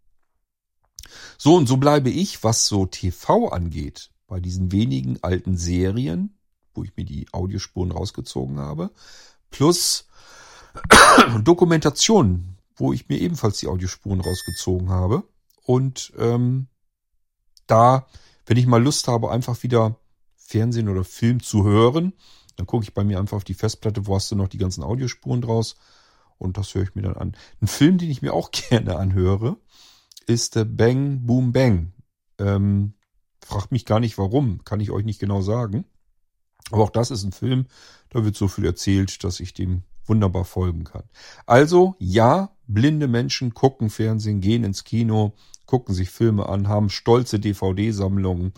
So, 1.39 1.55
und 1.55 1.67
so 1.67 1.77
bleibe 1.77 2.11
ich, 2.11 2.43
was 2.43 2.67
so 2.67 2.87
TV 2.87 3.49
angeht, 3.49 4.11
bei 4.27 4.41
diesen 4.41 4.73
wenigen 4.73 5.23
alten 5.23 5.57
Serien, 5.57 6.37
wo 6.75 6.85
ich 6.85 6.97
mir 6.97 7.05
die 7.05 7.27
Audiospuren 7.33 7.93
rausgezogen 7.93 8.59
habe, 8.59 8.91
plus 9.51 10.09
Dokumentationen, 11.43 12.57
wo 12.77 12.93
ich 12.93 13.09
mir 13.09 13.19
ebenfalls 13.19 13.59
die 13.59 13.69
Audiospuren 13.69 14.21
rausgezogen 14.21 14.89
habe. 14.89 15.23
Und 15.67 16.13
ähm, 16.17 16.69
da, 17.67 18.07
wenn 18.47 18.57
ich 18.57 18.67
mal 18.67 18.83
Lust 18.83 19.09
habe, 19.09 19.31
einfach 19.31 19.63
wieder 19.63 19.99
Fernsehen 20.37 20.89
oder 20.89 21.05
Film 21.05 21.43
zu 21.43 21.65
hören, 21.65 22.13
Dann 22.57 22.67
gucke 22.67 22.85
ich 22.85 22.95
bei 22.95 23.05
mir 23.05 23.19
einfach 23.19 23.37
auf 23.37 23.45
die 23.45 23.55
Festplatte, 23.55 24.07
wo 24.07 24.15
hast 24.15 24.31
du 24.31 24.37
noch 24.37 24.49
die 24.49 24.59
ganzen 24.59 24.83
Audiospuren 24.83 25.43
draus 25.43 25.77
und 26.39 26.57
das 26.57 26.75
höre 26.75 26.85
ich 26.85 26.95
mir 26.95 27.03
dann 27.03 27.17
an. 27.17 27.37
Ein 27.61 27.67
Film, 27.67 27.99
den 27.99 28.11
ich 28.11 28.23
mir 28.23 28.33
auch 28.33 28.51
gerne 28.71 28.97
anhöre, 28.97 29.59
ist 30.27 30.55
der 30.55 30.65
Bang 30.65 31.27
Boom 31.27 31.53
Bang. 31.53 31.93
Ähm, 32.39 32.95
fragt 33.45 33.73
mich 33.73 33.85
gar 33.85 34.01
nicht 34.01 34.17
warum, 34.19 34.65
kann 34.65 34.81
ich 34.81 34.91
euch 34.91 35.05
nicht 35.05 35.21
genau 35.21 35.43
sagen. 35.43 35.85
Aber 36.71 36.85
auch 36.85 36.91
das 36.91 37.11
ist 37.11 37.25
ein 37.25 37.33
Film, 37.33 37.67
da 38.09 38.25
wird 38.25 38.37
so 38.37 38.49
viel 38.49 38.65
erzählt, 38.65 39.23
dass 39.23 39.41
ich 39.41 39.53
dem 39.53 39.83
wunderbar 40.05 40.45
folgen 40.45 40.85
kann. 40.85 41.05
Also 41.45 41.95
ja, 41.99 42.57
blinde 42.67 43.09
Menschen 43.09 43.55
gucken 43.55 43.91
Fernsehen, 43.91 44.41
gehen 44.41 44.65
ins 44.65 44.85
Kino, 44.85 45.35
gucken 45.67 45.95
sich 45.95 46.11
Filme 46.11 46.49
an, 46.49 46.69
haben 46.69 46.91
stolze 46.91 47.39
DVD-Sammlungen. 47.39 48.53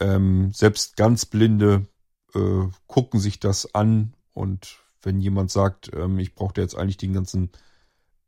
Ähm, 0.00 0.52
selbst 0.52 0.96
ganz 0.96 1.26
Blinde 1.26 1.86
äh, 2.34 2.68
gucken 2.86 3.20
sich 3.20 3.38
das 3.40 3.74
an 3.74 4.14
und 4.32 4.78
wenn 5.02 5.20
jemand 5.20 5.50
sagt, 5.50 5.90
ähm, 5.94 6.18
ich 6.18 6.34
brauche 6.34 6.60
jetzt 6.60 6.76
eigentlich 6.76 6.96
den 6.96 7.12
ganzen, 7.12 7.50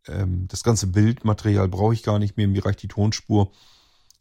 ähm, 0.07 0.47
das 0.49 0.63
ganze 0.63 0.87
Bildmaterial 0.89 1.69
brauche 1.69 1.95
ich 1.95 2.03
gar 2.03 2.19
nicht 2.19 2.37
mehr, 2.37 2.49
mir 2.49 2.65
reicht 2.65 2.83
die 2.83 2.89
Tonspur, 2.89 3.53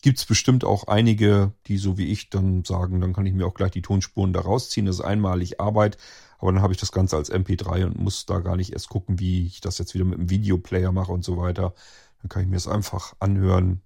gibt 0.04 0.20
es 0.20 0.26
bestimmt 0.26 0.64
auch 0.64 0.88
einige, 0.88 1.54
die 1.68 1.78
so 1.78 1.98
wie 1.98 2.12
ich 2.12 2.30
dann 2.30 2.64
sagen, 2.66 3.02
dann 3.02 3.14
kann 3.14 3.26
ich 3.26 3.34
mir 3.34 3.48
auch 3.48 3.54
gleich 3.54 3.72
die 3.72 3.82
Tonspuren 3.82 4.34
da 4.34 4.42
rausziehen. 4.42 4.86
Das 4.86 4.98
ist 4.98 5.02
einmalig 5.02 5.62
Arbeit, 5.62 5.98
aber 6.40 6.52
dann 6.52 6.62
habe 6.62 6.74
ich 6.74 6.80
das 6.80 6.92
Ganze 6.92 7.16
als 7.16 7.32
MP3 7.32 7.86
und 7.86 7.98
muss 7.98 8.26
da 8.26 8.40
gar 8.40 8.58
nicht 8.58 8.74
erst 8.74 8.90
gucken, 8.90 9.20
wie 9.20 9.46
ich 9.48 9.62
das 9.62 9.78
jetzt 9.78 9.94
wieder 9.94 10.04
mit 10.04 10.20
einem 10.20 10.30
Videoplayer 10.30 10.92
mache 10.92 11.14
und 11.14 11.24
so 11.24 11.38
weiter. 11.38 11.74
Dann 12.24 12.30
kann 12.30 12.44
ich 12.44 12.48
mir 12.48 12.56
es 12.56 12.70
einfach 12.70 13.16
anhören 13.20 13.82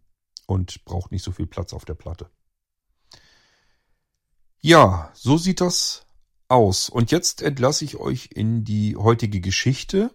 und 0.46 0.86
braucht 0.86 1.12
nicht 1.12 1.24
so 1.24 1.32
viel 1.32 1.48
Platz 1.48 1.74
auf 1.74 1.86
der 1.86 1.96
Platte. 1.96 2.30
Ja, 4.60 5.12
so 5.16 5.38
sieht 5.38 5.60
das 5.60 6.06
aus. 6.48 6.88
Und 6.90 7.10
jetzt 7.10 7.42
entlasse 7.42 7.84
ich 7.84 7.98
euch 7.98 8.30
in 8.32 8.64
die 8.64 8.96
heutige 8.96 9.42
Geschichte, 9.42 10.14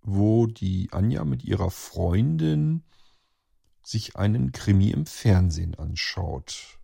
wo 0.00 0.46
die 0.46 0.88
Anja 0.90 1.24
mit 1.24 1.44
ihrer 1.44 1.70
Freundin 1.70 2.82
sich 3.82 4.16
einen 4.16 4.52
Krimi 4.52 4.90
im 4.90 5.04
Fernsehen 5.04 5.74
anschaut 5.74 6.78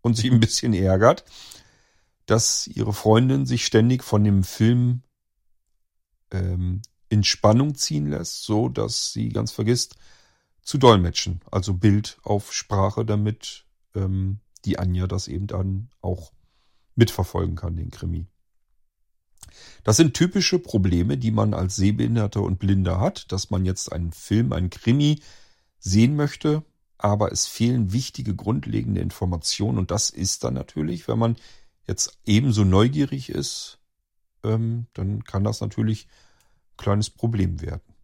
und 0.00 0.16
sich 0.16 0.30
ein 0.30 0.38
bisschen 0.38 0.74
ärgert, 0.74 1.24
dass 2.26 2.68
ihre 2.68 2.92
Freundin 2.92 3.46
sich 3.46 3.66
ständig 3.66 4.04
von 4.04 4.22
dem 4.22 4.44
Film 4.44 5.02
ähm, 6.30 6.82
in 7.08 7.24
Spannung 7.24 7.74
ziehen 7.74 8.08
lässt, 8.10 8.44
so 8.44 8.68
dass 8.68 9.12
sie 9.12 9.28
ganz 9.28 9.52
vergisst 9.52 9.96
zu 10.62 10.78
dolmetschen, 10.78 11.40
also 11.50 11.74
Bild 11.74 12.18
auf 12.22 12.52
Sprache, 12.52 13.04
damit 13.04 13.66
ähm, 13.94 14.40
die 14.64 14.78
Anja 14.78 15.06
das 15.06 15.28
eben 15.28 15.46
dann 15.46 15.90
auch 16.00 16.32
mitverfolgen 16.96 17.56
kann, 17.56 17.76
den 17.76 17.90
Krimi. 17.90 18.26
Das 19.84 19.96
sind 19.96 20.14
typische 20.14 20.58
Probleme, 20.58 21.18
die 21.18 21.30
man 21.30 21.54
als 21.54 21.76
Sehbehinderter 21.76 22.42
und 22.42 22.58
Blinder 22.58 22.98
hat, 22.98 23.30
dass 23.30 23.50
man 23.50 23.64
jetzt 23.64 23.92
einen 23.92 24.12
Film, 24.12 24.52
einen 24.52 24.70
Krimi 24.70 25.20
sehen 25.78 26.16
möchte, 26.16 26.64
aber 26.96 27.30
es 27.32 27.46
fehlen 27.46 27.92
wichtige 27.92 28.34
grundlegende 28.34 29.00
Informationen 29.00 29.78
und 29.78 29.90
das 29.90 30.10
ist 30.10 30.44
dann 30.44 30.54
natürlich, 30.54 31.06
wenn 31.06 31.18
man 31.18 31.36
jetzt 31.86 32.18
ebenso 32.24 32.64
neugierig 32.64 33.28
ist, 33.28 33.78
ähm, 34.42 34.86
dann 34.94 35.24
kann 35.24 35.44
das 35.44 35.60
natürlich 35.60 36.08
kleines 36.76 37.10
Problem 37.10 37.60
werden. 37.60 37.94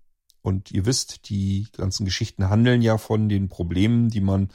Und 0.42 0.70
ihr 0.70 0.86
wisst, 0.86 1.28
die 1.28 1.68
ganzen 1.76 2.04
Geschichten 2.04 2.48
handeln 2.48 2.82
ja 2.82 2.98
von 2.98 3.28
den 3.28 3.48
Problemen, 3.48 4.08
die 4.08 4.20
man 4.20 4.50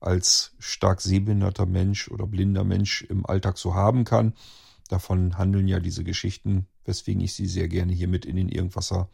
als 0.00 0.54
stark 0.58 1.00
sehbehinderter 1.00 1.66
Mensch 1.66 2.08
oder 2.08 2.26
blinder 2.26 2.64
Mensch 2.64 3.02
im 3.02 3.24
Alltag 3.24 3.56
so 3.56 3.74
haben 3.74 4.04
kann. 4.04 4.34
Davon 4.88 5.38
handeln 5.38 5.68
ja 5.68 5.80
diese 5.80 6.04
Geschichten, 6.04 6.66
weswegen 6.84 7.22
ich 7.22 7.34
sie 7.34 7.46
sehr 7.46 7.68
gerne 7.68 7.92
hier 7.92 8.08
mit 8.08 8.26
in 8.26 8.36
den 8.36 8.48
Irgendwasser 8.48 9.08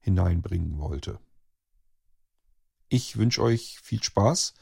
hineinbringen 0.00 0.78
wollte. 0.78 1.18
Ich 2.88 3.16
wünsche 3.16 3.42
euch 3.42 3.78
viel 3.80 4.02
Spaß 4.02 4.54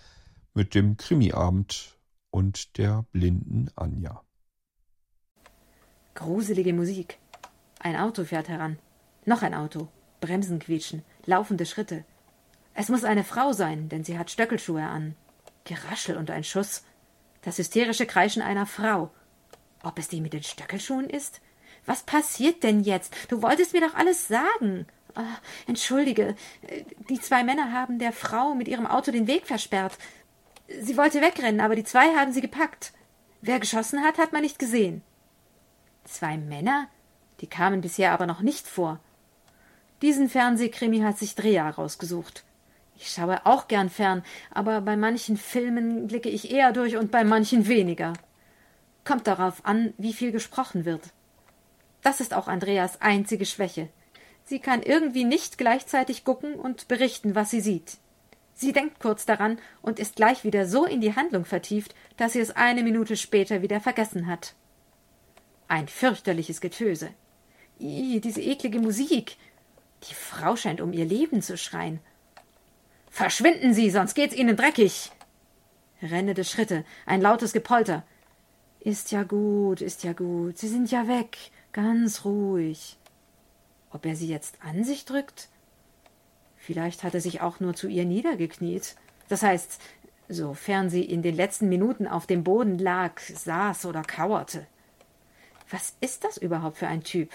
mit 0.53 0.75
dem 0.75 0.97
Krimiabend 0.97 1.97
und 2.31 2.77
der 2.77 3.05
blinden 3.13 3.71
Anja. 3.77 4.23
Gruselige 6.15 6.73
Musik. 6.73 7.19
Ein 7.79 7.97
Auto 7.97 8.25
fährt 8.25 8.49
heran. 8.49 8.79
Noch 9.27 9.43
ein 9.43 9.55
Auto. 9.55 9.89
Bremsen 10.21 10.61
quietschen. 10.61 11.05
Laufende 11.27 11.67
Schritte. 11.67 12.05
Es 12.75 12.89
muss 12.89 13.05
eine 13.05 13.25
Frau 13.25 13.53
sein, 13.53 13.89
denn 13.89 14.05
sie 14.05 14.19
hat 14.19 14.31
Stöckelschuhe 14.31 14.83
an. 14.83 15.17
Geraschel 15.65 16.17
und 16.17 16.31
ein 16.31 16.45
Schuss. 16.45 16.85
Das 17.43 17.59
hysterische 17.59 18.07
Kreischen 18.07 18.41
einer 18.41 18.67
Frau. 18.67 19.11
Ob 19.83 19.99
es 19.99 20.09
die 20.09 20.21
mit 20.21 20.33
den 20.33 20.45
Stöckelschuhen 20.45 21.11
ist? 21.11 21.41
Was 21.87 22.05
passiert 22.05 22.63
denn 22.63 22.81
jetzt? 22.81 23.15
Du 23.29 23.43
wolltest 23.43 23.73
mir 23.73 23.81
doch 23.81 23.95
alles 23.95 24.29
sagen. 24.29 24.87
Oh, 25.17 25.23
entschuldige, 25.67 26.37
die 27.09 27.21
zwei 27.21 27.43
Männer 27.43 27.73
haben 27.73 27.99
der 27.99 28.13
Frau 28.13 28.55
mit 28.55 28.69
ihrem 28.69 28.87
Auto 28.87 29.11
den 29.11 29.27
Weg 29.27 29.47
versperrt. 29.47 29.97
Sie 30.69 30.97
wollte 30.97 31.21
wegrennen, 31.21 31.61
aber 31.61 31.75
die 31.75 31.85
zwei 31.85 32.15
haben 32.15 32.33
sie 32.33 32.41
gepackt. 32.41 32.93
Wer 33.41 33.59
geschossen 33.59 34.03
hat, 34.03 34.19
hat 34.19 34.33
man 34.33 34.43
nicht 34.43 34.59
gesehen. 34.59 35.03
Zwei 36.05 36.37
Männer? 36.37 36.89
Die 37.41 37.47
kamen 37.47 37.81
bisher 37.81 38.13
aber 38.13 38.27
noch 38.27 38.41
nicht 38.41 38.67
vor. 38.67 39.01
Diesen 40.03 40.29
Fernsehkrimi 40.29 41.01
hat 41.01 41.19
sich 41.19 41.35
Dreher 41.35 41.69
rausgesucht. 41.71 42.45
Ich 42.99 43.11
schaue 43.11 43.45
auch 43.45 43.69
gern 43.69 43.91
fern, 43.91 44.23
aber 44.51 44.81
bei 44.81 44.97
manchen 44.97 45.37
Filmen 45.37 46.07
blicke 46.07 46.29
ich 46.29 46.51
eher 46.51 46.73
durch 46.73 46.97
und 46.97 47.11
bei 47.11 47.25
manchen 47.25 47.67
weniger. 47.67 48.15
Kommt 49.05 49.27
darauf 49.27 49.65
an, 49.65 49.95
wie 49.99 50.13
viel 50.13 50.33
gesprochen 50.33 50.85
wird. 50.85 51.03
Das 52.03 52.21
ist 52.21 52.35
auch 52.35 52.49
Andreas 52.49 53.01
einzige 53.01 53.47
Schwäche. 53.47 53.89
Sie 54.45 54.61
kann 54.61 54.83
irgendwie 54.83 55.25
nicht 55.25 55.59
gleichzeitig 55.59 56.25
gucken 56.25 56.55
und 56.55 56.89
berichten, 56.89 57.35
was 57.35 57.51
sie 57.51 57.61
sieht. 57.61 57.99
Sie 58.55 58.73
denkt 58.73 59.01
kurz 59.01 59.27
daran 59.27 59.59
und 59.83 59.99
ist 59.99 60.17
gleich 60.17 60.45
wieder 60.45 60.67
so 60.67 60.87
in 60.87 61.01
die 61.01 61.15
Handlung 61.15 61.45
vertieft, 61.45 61.95
dass 62.17 62.33
sie 62.33 62.41
es 62.41 62.53
eine 62.53 62.83
Minute 62.83 63.17
später 63.17 63.61
wieder 63.61 63.81
vergessen 63.81 64.29
hat. 64.29 64.55
Ein 65.69 65.89
fürchterliches 65.89 66.61
Getöse. 66.61 67.11
Ih, 67.79 68.21
diese 68.21 68.41
eklige 68.41 68.81
Musik. 68.81 69.37
Die 70.09 70.15
Frau 70.15 70.57
scheint 70.57 70.81
um 70.81 70.93
ihr 70.93 71.05
Leben 71.05 71.43
zu 71.43 71.57
schreien. 71.57 72.01
Verschwinden 73.11 73.75
Sie, 73.75 73.91
sonst 73.91 74.15
geht's 74.15 74.35
Ihnen 74.35 74.57
dreckig. 74.57 75.11
Rennende 76.03 76.45
Schritte, 76.45 76.85
ein 77.07 77.21
lautes 77.21 77.53
Gepolter. 77.53 78.05
Ist 78.81 79.11
ja 79.11 79.23
gut, 79.23 79.81
ist 79.81 80.05
ja 80.05 80.13
gut. 80.13 80.59
Sie 80.59 80.69
sind 80.69 80.91
ja 80.91 81.09
weg. 81.09 81.39
Ganz 81.73 82.25
ruhig. 82.25 82.99
Ob 83.91 84.07
er 84.07 84.15
sie 84.15 84.29
jetzt 84.29 84.59
an 84.63 84.85
sich 84.85 85.05
drückt? 85.05 85.49
Vielleicht 86.57 87.03
hat 87.03 87.15
er 87.15 87.21
sich 87.21 87.41
auch 87.41 87.61
nur 87.61 87.75
zu 87.75 87.89
ihr 87.89 88.05
niedergekniet. 88.05 88.97
Das 89.29 89.43
heißt, 89.43 89.81
sofern 90.29 90.91
sie 90.91 91.03
in 91.03 91.23
den 91.23 91.35
letzten 91.35 91.69
Minuten 91.69 92.07
auf 92.07 92.27
dem 92.27 92.45
Boden 92.45 92.79
lag, 92.79 93.19
saß 93.21 93.87
oder 93.87 94.03
kauerte. 94.03 94.67
Was 95.71 95.95
ist 96.01 96.25
das 96.25 96.37
überhaupt 96.37 96.77
für 96.77 96.87
ein 96.87 97.03
Typ? 97.03 97.31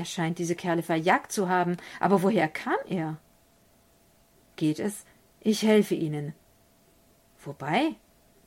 Er 0.00 0.06
scheint 0.06 0.38
diese 0.38 0.54
Kerle 0.54 0.82
verjagt 0.82 1.30
zu 1.30 1.50
haben, 1.50 1.76
aber 2.00 2.22
woher 2.22 2.48
kam 2.48 2.78
er? 2.88 3.18
geht 4.56 4.78
es, 4.78 5.04
ich 5.40 5.60
helfe 5.60 5.94
Ihnen. 5.94 6.32
Wobei? 7.44 7.96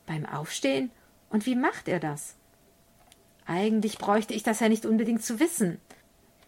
Beim 0.07 0.25
Aufstehen? 0.25 0.89
Und 1.29 1.45
wie 1.45 1.53
macht 1.55 1.87
er 1.87 1.99
das? 1.99 2.37
Eigentlich 3.45 3.99
bräuchte 3.99 4.33
ich 4.33 4.41
das 4.41 4.61
ja 4.61 4.67
nicht 4.67 4.87
unbedingt 4.87 5.23
zu 5.23 5.39
wissen. 5.39 5.79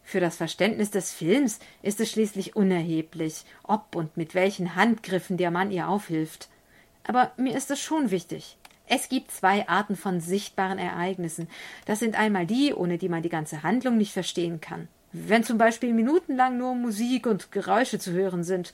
Für 0.01 0.19
das 0.19 0.37
Verständnis 0.37 0.89
des 0.89 1.13
Films 1.13 1.59
ist 1.83 1.99
es 1.99 2.09
schließlich 2.09 2.55
unerheblich, 2.55 3.45
ob 3.61 3.95
und 3.95 4.17
mit 4.17 4.33
welchen 4.33 4.73
Handgriffen 4.73 5.37
der 5.37 5.51
Mann 5.51 5.69
ihr 5.69 5.87
aufhilft. 5.87 6.49
Aber 7.03 7.31
mir 7.37 7.55
ist 7.55 7.69
es 7.69 7.79
schon 7.79 8.09
wichtig. 8.09 8.57
Es 8.87 9.07
gibt 9.07 9.29
zwei 9.29 9.67
Arten 9.69 9.95
von 9.95 10.19
sichtbaren 10.19 10.79
Ereignissen. 10.79 11.47
Das 11.85 11.99
sind 11.99 12.17
einmal 12.17 12.47
die, 12.47 12.73
ohne 12.73 12.97
die 12.97 13.09
man 13.09 13.21
die 13.21 13.29
ganze 13.29 13.61
Handlung 13.61 13.97
nicht 13.97 14.13
verstehen 14.13 14.61
kann. 14.61 14.87
Wenn 15.17 15.43
zum 15.43 15.58
Beispiel 15.58 15.93
minutenlang 15.93 16.58
nur 16.58 16.75
Musik 16.75 17.25
und 17.25 17.51
Geräusche 17.51 17.99
zu 17.99 18.12
hören 18.12 18.43
sind, 18.43 18.73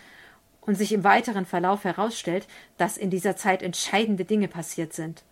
und 0.62 0.76
sich 0.76 0.94
im 0.94 1.04
weiteren 1.04 1.46
Verlauf 1.46 1.84
herausstellt, 1.84 2.48
dass 2.78 2.98
in 2.98 3.10
dieser 3.10 3.36
Zeit 3.36 3.64
entscheidende 3.64 4.26
Dinge 4.26 4.48
passiert 4.48 4.94
sind. 4.94 5.24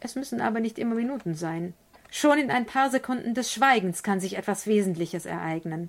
Es 0.00 0.16
müssen 0.16 0.40
aber 0.40 0.60
nicht 0.60 0.78
immer 0.78 0.94
Minuten 0.94 1.34
sein. 1.34 1.72
Schon 2.10 2.38
in 2.38 2.50
ein 2.50 2.66
paar 2.66 2.90
Sekunden 2.90 3.34
des 3.34 3.52
Schweigens 3.52 4.02
kann 4.02 4.20
sich 4.20 4.36
etwas 4.36 4.66
Wesentliches 4.66 5.26
ereignen. 5.26 5.88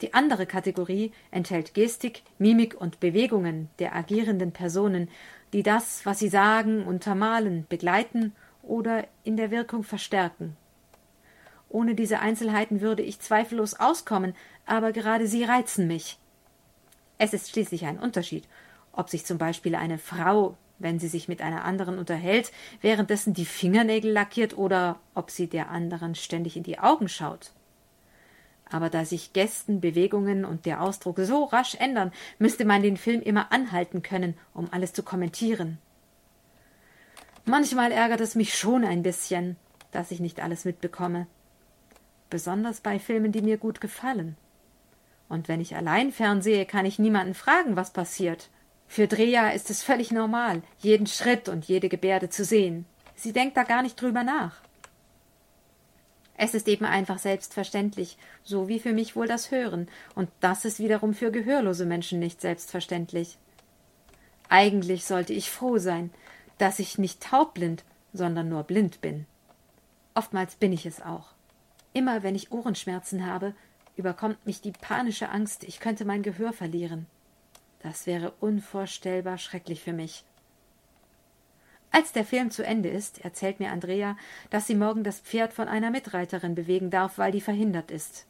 Die 0.00 0.14
andere 0.14 0.46
Kategorie 0.46 1.12
enthält 1.30 1.74
Gestik, 1.74 2.22
Mimik 2.38 2.80
und 2.80 3.00
Bewegungen 3.00 3.68
der 3.78 3.96
agierenden 3.96 4.52
Personen, 4.52 5.08
die 5.52 5.62
das, 5.62 6.04
was 6.04 6.18
sie 6.20 6.28
sagen, 6.28 6.84
untermalen, 6.84 7.66
begleiten 7.68 8.32
oder 8.62 9.06
in 9.24 9.36
der 9.36 9.50
Wirkung 9.50 9.82
verstärken. 9.82 10.56
Ohne 11.68 11.94
diese 11.94 12.20
Einzelheiten 12.20 12.80
würde 12.80 13.02
ich 13.02 13.20
zweifellos 13.20 13.74
auskommen, 13.74 14.34
aber 14.66 14.92
gerade 14.92 15.26
sie 15.26 15.44
reizen 15.44 15.86
mich. 15.86 16.18
Es 17.18 17.32
ist 17.32 17.50
schließlich 17.50 17.84
ein 17.86 17.98
Unterschied, 17.98 18.44
ob 18.92 19.10
sich 19.10 19.24
zum 19.26 19.38
Beispiel 19.38 19.74
eine 19.74 19.98
Frau 19.98 20.56
wenn 20.78 20.98
sie 20.98 21.08
sich 21.08 21.28
mit 21.28 21.42
einer 21.42 21.64
anderen 21.64 21.98
unterhält, 21.98 22.52
währenddessen 22.80 23.34
die 23.34 23.44
Fingernägel 23.44 24.12
lackiert 24.12 24.56
oder 24.56 25.00
ob 25.14 25.30
sie 25.30 25.48
der 25.48 25.70
anderen 25.70 26.14
ständig 26.14 26.56
in 26.56 26.62
die 26.62 26.78
Augen 26.78 27.08
schaut. 27.08 27.52
Aber 28.70 28.90
da 28.90 29.04
sich 29.04 29.32
Gästen, 29.32 29.80
Bewegungen 29.80 30.44
und 30.44 30.66
der 30.66 30.82
Ausdruck 30.82 31.18
so 31.20 31.44
rasch 31.44 31.74
ändern, 31.76 32.12
müsste 32.38 32.64
man 32.64 32.82
den 32.82 32.96
Film 32.96 33.22
immer 33.22 33.50
anhalten 33.50 34.02
können, 34.02 34.34
um 34.52 34.68
alles 34.70 34.92
zu 34.92 35.02
kommentieren. 35.02 35.78
Manchmal 37.46 37.92
ärgert 37.92 38.20
es 38.20 38.34
mich 38.34 38.56
schon 38.56 38.84
ein 38.84 39.02
bisschen, 39.02 39.56
dass 39.90 40.10
ich 40.10 40.20
nicht 40.20 40.40
alles 40.40 40.66
mitbekomme. 40.66 41.26
Besonders 42.30 42.80
bei 42.80 42.98
Filmen, 42.98 43.32
die 43.32 43.42
mir 43.42 43.56
gut 43.56 43.80
gefallen. 43.80 44.36
Und 45.28 45.48
wenn 45.48 45.60
ich 45.60 45.76
allein 45.76 46.12
fernsehe, 46.12 46.66
kann 46.66 46.86
ich 46.86 46.98
niemanden 46.98 47.34
fragen, 47.34 47.76
was 47.76 47.92
passiert. 47.92 48.48
Für 48.86 49.06
Dreja 49.06 49.50
ist 49.50 49.70
es 49.70 49.82
völlig 49.82 50.10
normal, 50.10 50.62
jeden 50.78 51.06
Schritt 51.06 51.48
und 51.48 51.66
jede 51.66 51.88
Gebärde 51.88 52.30
zu 52.30 52.44
sehen. 52.44 52.86
Sie 53.14 53.32
denkt 53.32 53.56
da 53.56 53.64
gar 53.64 53.82
nicht 53.82 54.00
drüber 54.00 54.24
nach. 54.24 54.56
Es 56.40 56.54
ist 56.54 56.68
eben 56.68 56.84
einfach 56.84 57.18
selbstverständlich, 57.18 58.16
so 58.44 58.68
wie 58.68 58.78
für 58.78 58.92
mich 58.92 59.16
wohl 59.16 59.26
das 59.26 59.50
Hören, 59.50 59.88
und 60.14 60.30
das 60.40 60.64
ist 60.64 60.78
wiederum 60.78 61.12
für 61.12 61.32
gehörlose 61.32 61.84
Menschen 61.84 62.20
nicht 62.20 62.40
selbstverständlich. 62.40 63.38
Eigentlich 64.48 65.04
sollte 65.04 65.32
ich 65.32 65.50
froh 65.50 65.78
sein, 65.78 66.10
dass 66.56 66.78
ich 66.78 66.96
nicht 66.96 67.22
taubblind, 67.22 67.84
sondern 68.12 68.48
nur 68.48 68.62
blind 68.62 69.00
bin. 69.00 69.26
Oftmals 70.14 70.54
bin 70.54 70.72
ich 70.72 70.86
es 70.86 71.02
auch. 71.02 71.34
Immer 71.98 72.22
wenn 72.22 72.36
ich 72.36 72.52
Ohrenschmerzen 72.52 73.26
habe, 73.26 73.56
überkommt 73.96 74.46
mich 74.46 74.60
die 74.60 74.70
panische 74.70 75.30
Angst, 75.30 75.64
ich 75.64 75.80
könnte 75.80 76.04
mein 76.04 76.22
Gehör 76.22 76.52
verlieren. 76.52 77.06
Das 77.80 78.06
wäre 78.06 78.34
unvorstellbar 78.38 79.36
schrecklich 79.36 79.82
für 79.82 79.92
mich. 79.92 80.22
Als 81.90 82.12
der 82.12 82.24
Film 82.24 82.52
zu 82.52 82.64
Ende 82.64 82.88
ist, 82.88 83.24
erzählt 83.24 83.58
mir 83.58 83.72
Andrea, 83.72 84.16
dass 84.48 84.68
sie 84.68 84.76
morgen 84.76 85.02
das 85.02 85.18
Pferd 85.18 85.52
von 85.52 85.66
einer 85.66 85.90
Mitreiterin 85.90 86.54
bewegen 86.54 86.88
darf, 86.88 87.18
weil 87.18 87.32
die 87.32 87.40
verhindert 87.40 87.90
ist. 87.90 88.26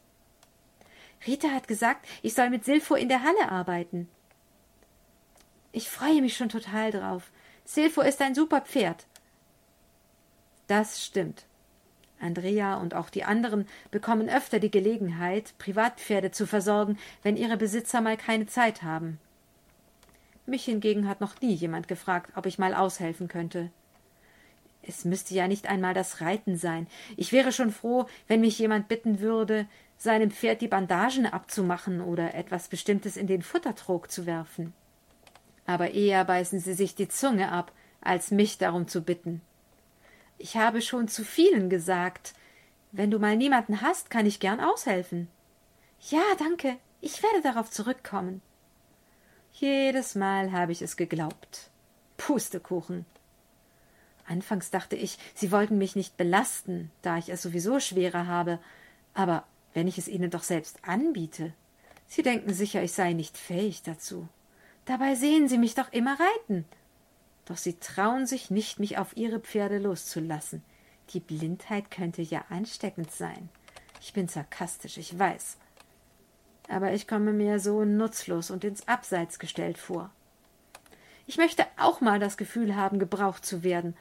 Rita 1.27 1.49
hat 1.49 1.67
gesagt, 1.67 2.07
ich 2.23 2.33
soll 2.33 2.49
mit 2.49 2.65
Silfo 2.65 2.95
in 2.95 3.07
der 3.07 3.21
Halle 3.21 3.51
arbeiten. 3.51 4.09
Ich 5.73 5.91
freue 5.91 6.23
mich 6.23 6.35
schon 6.35 6.49
total 6.49 6.89
drauf. 6.89 7.29
Silfo 7.65 8.01
ist 8.01 8.19
ein 8.19 8.33
super 8.33 8.61
Pferd. 8.61 9.05
Das 10.65 11.05
stimmt. 11.05 11.45
Andrea 12.19 12.75
und 12.75 12.93
auch 12.93 13.09
die 13.09 13.23
anderen 13.23 13.67
bekommen 13.91 14.29
öfter 14.29 14.59
die 14.59 14.71
Gelegenheit, 14.71 15.53
Privatpferde 15.57 16.31
zu 16.31 16.45
versorgen, 16.45 16.97
wenn 17.23 17.37
ihre 17.37 17.57
Besitzer 17.57 18.01
mal 18.01 18.17
keine 18.17 18.45
Zeit 18.45 18.83
haben. 18.83 19.19
Mich 20.45 20.65
hingegen 20.65 21.07
hat 21.07 21.21
noch 21.21 21.39
nie 21.41 21.53
jemand 21.53 21.87
gefragt, 21.87 22.31
ob 22.35 22.45
ich 22.45 22.57
mal 22.57 22.73
aushelfen 22.73 23.27
könnte. 23.27 23.69
Es 24.81 25.05
müsste 25.05 25.35
ja 25.35 25.47
nicht 25.47 25.67
einmal 25.67 25.93
das 25.93 26.21
Reiten 26.21 26.57
sein. 26.57 26.87
Ich 27.17 27.31
wäre 27.31 27.51
schon 27.51 27.71
froh, 27.71 28.07
wenn 28.27 28.41
mich 28.41 28.57
jemand 28.57 28.87
bitten 28.87 29.19
würde, 29.19 29.67
seinem 29.97 30.31
Pferd 30.31 30.61
die 30.61 30.67
Bandagen 30.67 31.25
abzumachen 31.25 32.01
oder 32.01 32.33
etwas 32.33 32.69
Bestimmtes 32.69 33.17
in 33.17 33.27
den 33.27 33.41
Futtertrog 33.41 34.09
zu 34.09 34.25
werfen. 34.25 34.73
Aber 35.65 35.91
eher 35.91 36.25
beißen 36.25 36.59
sie 36.59 36.73
sich 36.73 36.95
die 36.95 37.09
Zunge 37.09 37.51
ab, 37.51 37.71
als 38.01 38.31
mich 38.31 38.57
darum 38.57 38.87
zu 38.87 39.03
bitten. 39.03 39.41
Ich 40.39 40.55
habe 40.55 40.81
schon 40.81 41.09
zu 41.09 41.25
vielen 41.25 41.69
gesagt, 41.69 42.33
wenn 42.93 43.11
du 43.11 43.19
mal 43.19 43.35
niemanden 43.35 43.81
hast, 43.81 44.09
kann 44.09 44.25
ich 44.25 44.39
gern 44.39 44.61
aushelfen. 44.61 45.27
Ja, 46.09 46.23
danke, 46.39 46.77
ich 47.01 47.21
werde 47.21 47.41
darauf 47.41 47.69
zurückkommen. 47.69 48.41
Jedes 49.51 50.15
Mal 50.15 50.53
habe 50.53 50.71
ich 50.71 50.81
es 50.81 50.95
geglaubt. 50.95 51.69
Pustekuchen. 52.15 53.05
Anfangs 54.25 54.71
dachte 54.71 54.95
ich, 54.95 55.17
sie 55.35 55.51
wollten 55.51 55.77
mich 55.77 55.97
nicht 55.97 56.15
belasten, 56.15 56.89
da 57.01 57.17
ich 57.17 57.29
es 57.29 57.41
sowieso 57.41 57.81
schwerer 57.81 58.27
habe, 58.27 58.59
aber 59.13 59.43
wenn 59.73 59.87
ich 59.87 59.97
es 59.97 60.07
ihnen 60.07 60.31
doch 60.31 60.43
selbst 60.43 60.79
anbiete. 60.83 61.53
Sie 62.07 62.23
denken 62.23 62.53
sicher, 62.53 62.81
ich 62.81 62.93
sei 62.93 63.11
nicht 63.11 63.37
fähig 63.37 63.83
dazu. 63.83 64.29
Dabei 64.85 65.15
sehen 65.15 65.49
sie 65.49 65.57
mich 65.57 65.75
doch 65.75 65.91
immer 65.91 66.17
reiten. 66.17 66.65
Doch 67.49 67.57
sie 67.57 67.77
trauen 67.79 68.25
sich 68.25 68.49
nicht, 68.49 68.79
mich 68.79 68.97
auf 68.97 69.17
ihre 69.17 69.41
Pferde 69.41 69.79
loszulassen. 69.79 70.63
Die 71.09 71.19
Blindheit 71.19 71.91
könnte 71.91 72.21
ja 72.21 72.45
ansteckend 72.49 73.11
sein. 73.11 73.49
Ich 73.99 74.13
bin 74.13 74.29
sarkastisch, 74.29 74.97
ich 74.97 75.19
weiß 75.19 75.57
aber 76.69 76.93
ich 76.93 77.07
komme 77.07 77.33
mir 77.33 77.59
so 77.59 77.83
nutzlos 77.83 78.51
und 78.51 78.63
ins 78.63 78.87
Abseits 78.87 79.39
gestellt 79.39 79.77
vor. 79.77 80.11
Ich 81.25 81.37
möchte 81.37 81.65
auch 81.77 81.99
mal 81.99 82.19
das 82.19 82.37
Gefühl 82.37 82.75
haben, 82.75 82.99
gebraucht 82.99 83.45
zu 83.45 83.63
werden, 83.63 83.95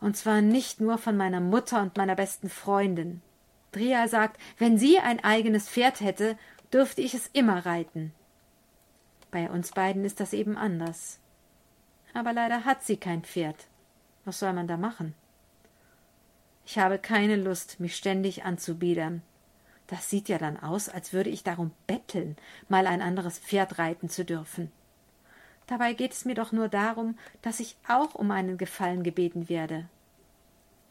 und 0.00 0.16
zwar 0.16 0.40
nicht 0.40 0.80
nur 0.80 0.98
von 0.98 1.16
meiner 1.16 1.40
Mutter 1.40 1.80
und 1.80 1.96
meiner 1.96 2.14
besten 2.14 2.48
Freundin. 2.48 3.22
Drea 3.72 4.08
sagt, 4.08 4.40
wenn 4.58 4.78
sie 4.78 4.98
ein 4.98 5.22
eigenes 5.22 5.68
Pferd 5.68 6.00
hätte, 6.00 6.36
dürfte 6.72 7.00
ich 7.00 7.14
es 7.14 7.28
immer 7.32 7.64
reiten. 7.64 8.12
Bei 9.30 9.50
uns 9.50 9.72
beiden 9.72 10.04
ist 10.04 10.20
das 10.20 10.32
eben 10.32 10.56
anders. 10.56 11.20
Aber 12.14 12.32
leider 12.32 12.64
hat 12.64 12.82
sie 12.82 12.96
kein 12.96 13.22
Pferd. 13.22 13.66
Was 14.24 14.38
soll 14.38 14.54
man 14.54 14.66
da 14.66 14.78
machen? 14.78 15.14
Ich 16.64 16.78
habe 16.78 16.98
keine 16.98 17.36
Lust, 17.36 17.78
mich 17.80 17.96
ständig 17.96 18.44
anzubiedern. 18.44 19.20
Das 19.88 20.08
sieht 20.08 20.30
ja 20.30 20.38
dann 20.38 20.58
aus, 20.58 20.88
als 20.88 21.12
würde 21.12 21.28
ich 21.28 21.44
darum 21.44 21.72
betteln, 21.86 22.36
mal 22.68 22.86
ein 22.86 23.02
anderes 23.02 23.38
Pferd 23.38 23.78
reiten 23.78 24.08
zu 24.08 24.24
dürfen. 24.24 24.72
Dabei 25.66 25.92
geht 25.92 26.12
es 26.12 26.24
mir 26.24 26.34
doch 26.34 26.52
nur 26.52 26.68
darum, 26.68 27.18
dass 27.42 27.60
ich 27.60 27.76
auch 27.86 28.14
um 28.14 28.30
einen 28.30 28.56
Gefallen 28.56 29.02
gebeten 29.02 29.48
werde. 29.48 29.88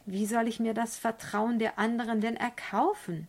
Wie 0.05 0.25
soll 0.25 0.47
ich 0.47 0.59
mir 0.59 0.73
das 0.73 0.97
Vertrauen 0.97 1.57
der 1.57 1.79
anderen 1.79 2.21
denn 2.21 2.36
erkaufen? 2.36 3.27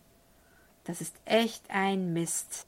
Das 0.83 1.01
ist 1.01 1.15
echt 1.25 1.63
ein 1.69 2.13
Mist. 2.13 2.67